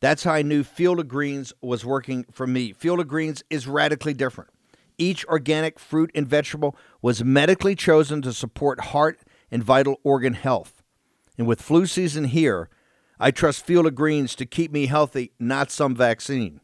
[0.00, 2.72] That's how I knew Field of Greens was working for me.
[2.72, 4.50] Field of Greens is radically different.
[4.98, 9.20] Each organic fruit and vegetable was medically chosen to support heart
[9.50, 10.82] and vital organ health.
[11.38, 12.68] And with flu season here,
[13.20, 16.60] I trust Field of Greens to keep me healthy, not some vaccine.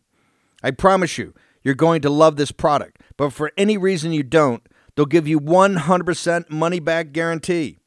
[0.62, 3.00] I promise you, you're going to love this product.
[3.16, 4.62] But for any reason you don't,
[4.94, 7.78] they'll give you 100% money back guarantee.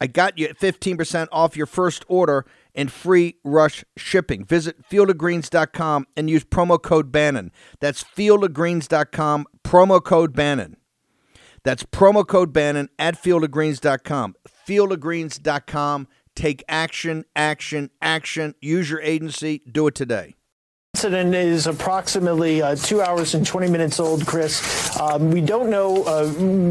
[0.00, 4.44] I got you at 15% off your first order and free rush shipping.
[4.44, 7.52] Visit fieldofgreens.com and use promo code Bannon.
[7.80, 10.76] That's fieldofgreens.com, promo code Bannon.
[11.62, 14.36] That's promo code Bannon at fieldofgreens.com.
[14.66, 16.08] Fieldofgreens.com.
[16.34, 18.54] Take action, action, action.
[18.62, 19.62] Use your agency.
[19.70, 20.36] Do it today
[21.00, 25.00] incident is approximately uh, two hours and 20 minutes old, Chris.
[25.00, 26.28] Um, we don't know uh,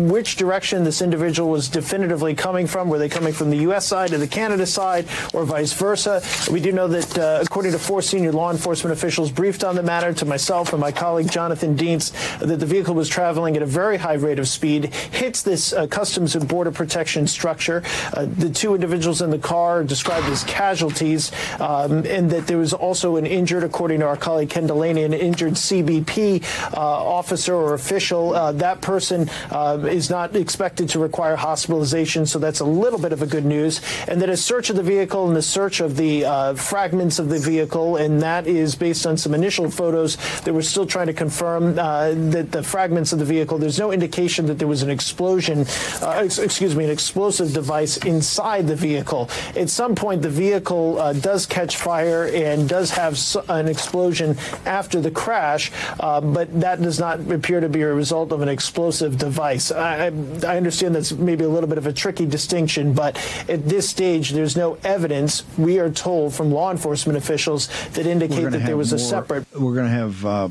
[0.08, 2.90] which direction this individual was definitively coming from.
[2.90, 3.88] Were they coming from the U.S.
[3.88, 6.22] side to the Canada side or vice versa?
[6.52, 9.82] We do know that, uh, according to four senior law enforcement officials briefed on the
[9.82, 13.66] matter to myself and my colleague Jonathan Dienst, that the vehicle was traveling at a
[13.66, 17.82] very high rate of speed, hits this uh, Customs and Border Protection structure.
[18.14, 22.60] Uh, the two individuals in the car are described as casualties, um, and that there
[22.60, 26.44] was also an injured, according to our colleague Ken Dilanian, an injured CBP
[26.74, 28.36] uh, officer or official.
[28.36, 33.14] Uh, that person uh, is not expected to require hospitalization, so that's a little bit
[33.14, 33.82] of a good news.
[34.08, 37.30] And then a search of the vehicle and the search of the uh, fragments of
[37.30, 41.14] the vehicle, and that is based on some initial photos that we're still trying to
[41.14, 44.90] confirm uh, that the fragments of the vehicle, there's no indication that there was an
[44.90, 45.66] explosion,
[46.02, 49.30] ex- excuse me, an explosive device inside the vehicle.
[49.56, 53.18] At some point, the vehicle does catch fire and does have
[53.50, 57.94] an explosion explosion after the crash, uh, but that does not appear to be a
[57.94, 59.72] result of an explosive device.
[59.72, 63.90] I, I understand that's maybe a little bit of a tricky distinction, but at this
[63.90, 68.78] stage, there's no evidence, we are told from law enforcement officials, that indicate that there
[68.78, 69.46] was more, a separate.
[69.54, 70.26] We're going to have.
[70.26, 70.50] Uh,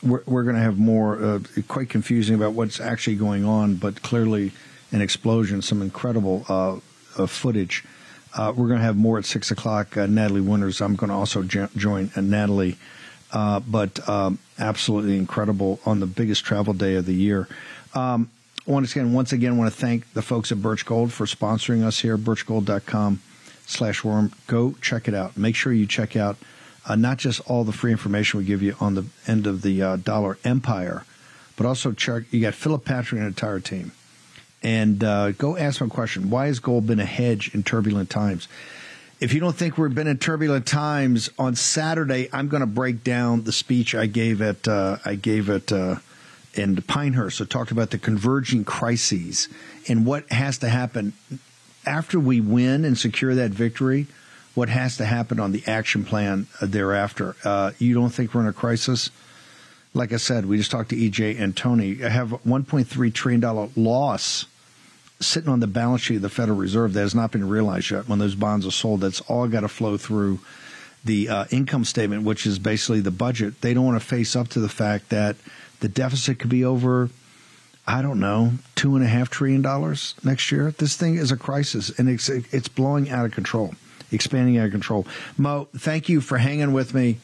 [0.00, 4.00] we're, we're going to have more, uh, quite confusing about what's actually going on, but
[4.00, 4.52] clearly
[4.92, 7.82] an explosion, some incredible uh, footage
[8.34, 9.96] uh, we're going to have more at 6 o'clock.
[9.96, 12.76] Uh, Natalie Winters, I'm going to also jo- join uh, Natalie.
[13.32, 17.48] Uh, but um, absolutely incredible on the biggest travel day of the year.
[17.94, 18.30] Um,
[18.66, 22.00] once again, once again, want to thank the folks at Birch Gold for sponsoring us
[22.00, 23.20] here, birchgold.com
[23.66, 24.32] slash worm.
[24.46, 25.36] Go check it out.
[25.36, 26.36] Make sure you check out
[26.86, 29.82] uh, not just all the free information we give you on the end of the
[29.82, 31.04] uh, dollar empire,
[31.56, 33.92] but also check, you got Philip Patrick and an entire team
[34.62, 36.30] and uh, go ask them a question.
[36.30, 38.48] Why has gold been a hedge in turbulent times?
[39.20, 43.02] If you don't think we've been in turbulent times, on Saturday I'm going to break
[43.02, 45.96] down the speech I gave at uh, I gave at uh,
[46.54, 47.38] in Pinehurst.
[47.38, 49.48] So talked about the converging crises
[49.88, 51.14] and what has to happen
[51.84, 54.06] after we win and secure that victory.
[54.54, 57.34] What has to happen on the action plan thereafter?
[57.44, 59.10] Uh, you don't think we're in a crisis?
[59.94, 62.04] like I said, we just talked to EJ Antoni.
[62.04, 64.46] I have 1.3 trillion dollar loss
[65.20, 68.08] sitting on the balance sheet of the Federal Reserve that has not been realized yet.
[68.08, 70.40] When those bonds are sold, that's all got to flow through
[71.04, 73.60] the uh, income statement, which is basically the budget.
[73.60, 75.36] They don't want to face up to the fact that
[75.80, 77.10] the deficit could be over.
[77.86, 80.72] I don't know, two and a half trillion dollars next year.
[80.72, 83.74] This thing is a crisis, and it's it's blowing out of control,
[84.12, 85.06] expanding out of control.
[85.38, 87.16] Mo, thank you for hanging with me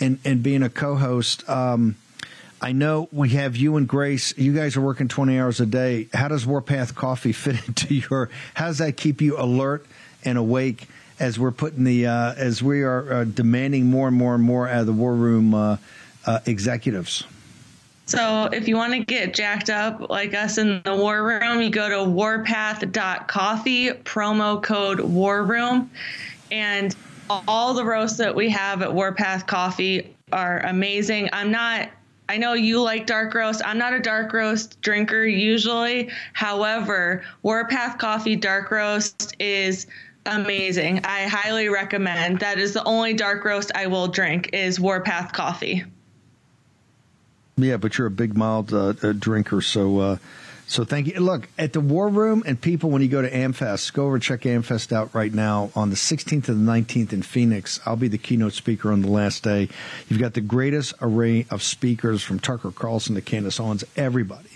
[0.00, 1.48] and and being a co-host.
[1.48, 1.94] Um,
[2.60, 4.36] I know we have you and Grace.
[4.36, 6.08] You guys are working 20 hours a day.
[6.12, 8.30] How does Warpath Coffee fit into your?
[8.54, 9.86] How does that keep you alert
[10.24, 10.88] and awake
[11.20, 14.68] as we're putting the uh, as we are uh, demanding more and more and more
[14.68, 15.76] out of the War Room uh,
[16.26, 17.24] uh executives?
[18.06, 21.68] So if you want to get jacked up like us in the War Room, you
[21.68, 25.90] go to warpath.coffee, promo code War Room,
[26.50, 26.96] and
[27.28, 31.28] all the roasts that we have at Warpath Coffee are amazing.
[31.34, 31.90] I'm not
[32.28, 33.62] I know you like dark roast.
[33.64, 36.10] I'm not a dark roast drinker usually.
[36.34, 39.86] However, Warpath Coffee Dark Roast is
[40.26, 41.00] amazing.
[41.04, 42.40] I highly recommend.
[42.40, 45.84] That is the only dark roast I will drink is Warpath Coffee.
[47.56, 50.16] Yeah, but you're a big mild uh, drinker, so uh,
[50.68, 51.18] so thank you.
[51.18, 54.22] Look, at the War Room and people, when you go to AmFest, go over and
[54.22, 57.80] check AmFest out right now on the 16th and the 19th in Phoenix.
[57.86, 59.70] I'll be the keynote speaker on the last day.
[60.08, 63.82] You've got the greatest array of speakers from Tucker Carlson to Candace Owens.
[63.96, 64.50] Everybody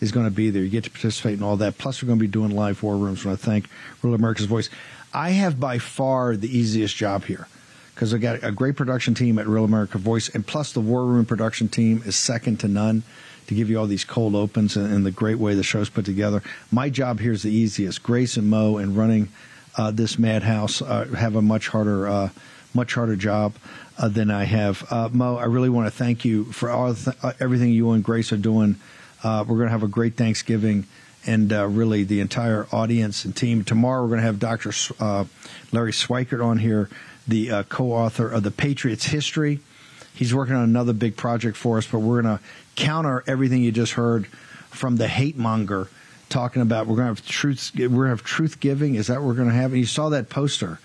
[0.00, 0.62] is going to be there.
[0.62, 1.78] You get to participate in all that.
[1.78, 3.26] Plus, we're going to be doing live War Rooms.
[3.26, 3.68] I want to thank
[4.02, 4.70] Real America's Voice.
[5.12, 7.48] I have by far the easiest job here
[7.92, 11.04] because I got a great production team at Real America Voice, and plus the War
[11.04, 13.02] Room production team is second to none
[13.46, 16.04] to give you all these cold opens and, and the great way the show's put
[16.04, 16.42] together.
[16.70, 18.02] My job here is the easiest.
[18.02, 19.28] Grace and Mo and running
[19.76, 22.28] uh, this madhouse uh, have a much harder, uh,
[22.74, 23.54] much harder job
[23.98, 24.84] uh, than I have.
[24.90, 28.02] Uh, Mo, I really want to thank you for all th- uh, everything you and
[28.02, 28.76] Grace are doing.
[29.24, 30.86] we're going to have a great Thanksgiving
[31.26, 33.64] and uh, really the entire audience and team.
[33.64, 34.72] Tomorrow we're going to have Dr.
[35.00, 35.24] Uh,
[35.72, 36.88] Larry Schweikart on here,
[37.26, 39.60] the uh, co-author of the Patriots History.
[40.14, 42.44] He's working on another big project for us, but we're going to
[42.76, 44.26] counter everything you just heard
[44.70, 45.88] from the hate monger
[46.28, 47.72] talking about we're going to have truth.
[47.74, 48.94] We're going to have truth giving.
[48.94, 49.72] Is that what we're going to have?
[49.72, 50.78] And you saw that poster.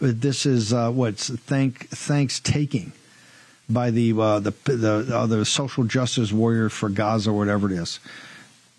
[0.00, 2.92] This is uh, what's thank thanks taking
[3.68, 7.76] by the uh, the the, uh, the social justice warrior for Gaza, or whatever it
[7.76, 7.98] is.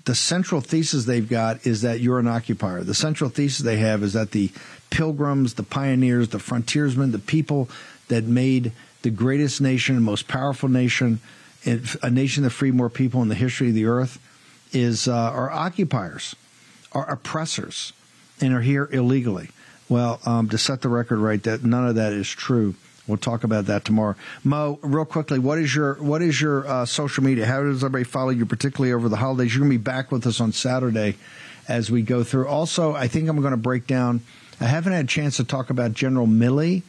[0.05, 2.83] The central thesis they've got is that you're an occupier.
[2.83, 4.49] The central thesis they have is that the
[4.89, 7.69] pilgrims, the pioneers, the frontiersmen, the people
[8.07, 11.19] that made the greatest nation, most powerful nation,
[11.65, 14.19] a nation that freed more people in the history of the earth,
[14.71, 16.35] is uh, are occupiers,
[16.91, 17.93] our oppressors,
[18.41, 19.49] and are here illegally.
[19.87, 22.75] Well, um, to set the record right, that none of that is true.
[23.07, 24.15] We'll talk about that tomorrow.
[24.43, 27.47] Mo, real quickly, what is your what is your uh, social media?
[27.47, 29.53] How does everybody follow you, particularly over the holidays?
[29.53, 31.15] You're going to be back with us on Saturday
[31.67, 32.47] as we go through.
[32.47, 34.21] Also, I think I'm going to break down.
[34.61, 36.83] I haven't had a chance to talk about General Milley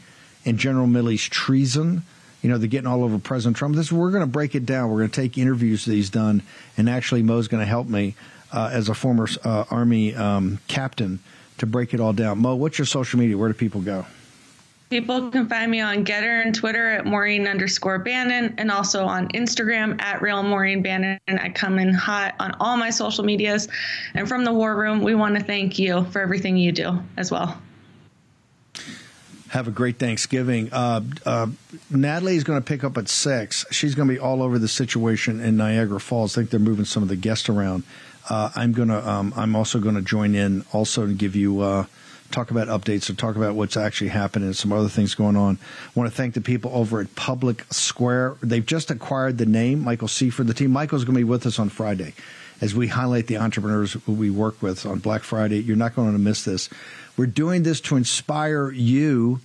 [0.44, 2.02] and General Milley's treason.
[2.42, 3.76] You know, they're getting all over President Trump.
[3.76, 4.90] This we're going to break it down.
[4.90, 6.42] We're going to take interviews that he's done,
[6.76, 8.14] and actually, Mo's going to help me
[8.52, 11.20] uh, as a former uh, Army um, captain
[11.58, 12.38] to break it all down.
[12.38, 13.36] Mo, what's your social media?
[13.36, 14.06] Where do people go?
[14.90, 19.28] People can find me on Gettr and Twitter at Maureen underscore Bannon and also on
[19.28, 21.20] Instagram at Real Maureen Bannon.
[21.28, 23.68] I come in hot on all my social medias.
[24.14, 27.30] And from the War Room, we want to thank you for everything you do as
[27.30, 27.56] well.
[29.50, 30.72] Have a great Thanksgiving.
[30.72, 31.48] Uh, uh,
[31.90, 33.66] Natalie is going to pick up at six.
[33.70, 36.36] She's going to be all over the situation in Niagara Falls.
[36.36, 37.82] I think they're moving some of the guests around.
[38.28, 39.08] Uh, I'm to.
[39.08, 41.86] Um, I'm also going to join in also to give you uh,
[42.30, 45.58] talk about updates or talk about what's actually happening and some other things going on.
[45.60, 48.36] I want to thank the people over at Public Square.
[48.42, 50.46] They've just acquired the name, Michael Seifert.
[50.46, 52.14] The team, Michael's going to be with us on Friday
[52.60, 55.60] as we highlight the entrepreneurs who we work with on Black Friday.
[55.60, 56.68] You're not going to miss this.
[57.16, 59.40] We're doing this to inspire you.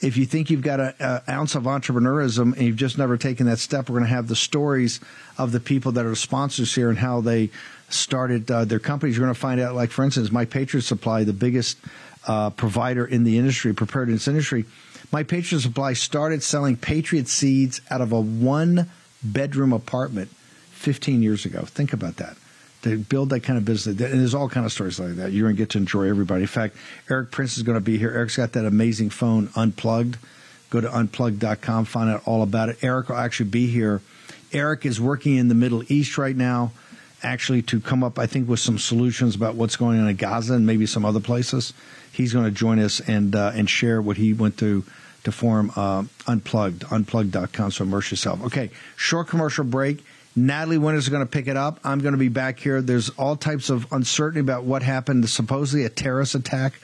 [0.00, 3.58] If you think you've got an ounce of entrepreneurism and you've just never taken that
[3.58, 5.00] step, we're going to have the stories
[5.38, 7.50] of the people that are sponsors here and how they
[7.88, 9.16] started uh, their companies.
[9.16, 11.78] You're going to find out, like, for instance, My Patriot Supply, the biggest
[12.26, 14.64] uh, provider in the industry, preparedness industry.
[15.12, 18.90] My Patriot Supply started selling Patriot seeds out of a one
[19.22, 20.28] bedroom apartment
[20.72, 21.62] 15 years ago.
[21.62, 22.36] Think about that.
[22.84, 25.32] To build that kind of business, and there's all kind of stories like that.
[25.32, 26.42] You're going to get to enjoy everybody.
[26.42, 26.76] In fact,
[27.08, 28.10] Erik Prince is going to be here.
[28.10, 30.18] Erik's got that amazing phone, Unplugged.
[30.70, 32.82] Go to unplugged.com, find out all about it.
[32.82, 34.02] Erik will actually be here.
[34.52, 36.72] Erik is working in the Middle East right now,
[37.22, 40.54] actually to come up, I think, with some solutions about what's going on in Gaza
[40.54, 41.72] and maybe some other places
[42.14, 44.84] he's going to join us and uh, and share what he went through
[45.24, 47.70] to form uh, Unplugged, unplugged.com.
[47.70, 48.42] So immerse yourself.
[48.44, 50.04] Okay, short commercial break.
[50.36, 51.78] Natalie Winters is going to pick it up.
[51.84, 52.82] I'm going to be back here.
[52.82, 55.28] There's all types of uncertainty about what happened.
[55.28, 56.74] Supposedly a terrorist attack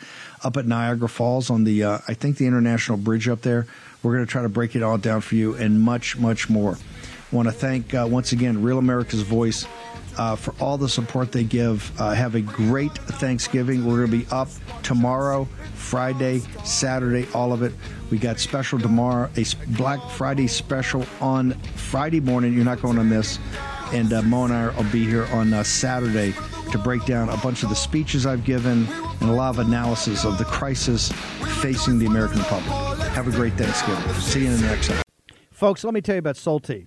[0.44, 3.66] up at Niagara Falls on the, uh, I think, the International Bridge up there.
[4.02, 6.78] We're going to try to break it all down for you and much, much more.
[7.32, 9.66] Want to thank uh, once again Real America's Voice
[10.18, 11.92] uh, for all the support they give.
[12.00, 13.84] Uh, have a great Thanksgiving.
[13.84, 14.48] We're going to be up
[14.82, 17.72] tomorrow, Friday, Saturday, all of it.
[18.10, 19.44] We got special tomorrow, a
[19.76, 22.52] Black Friday special on Friday morning.
[22.54, 23.38] You're not going to miss.
[23.92, 26.34] And uh, Mo and I will be here on uh, Saturday
[26.72, 28.86] to break down a bunch of the speeches I've given
[29.20, 31.10] and a lot of analysis of the crisis
[31.60, 32.98] facing the American public.
[33.10, 34.14] Have a great Thanksgiving.
[34.14, 35.04] See you in the next episode.
[35.50, 36.86] Folks, let me tell you about Solti.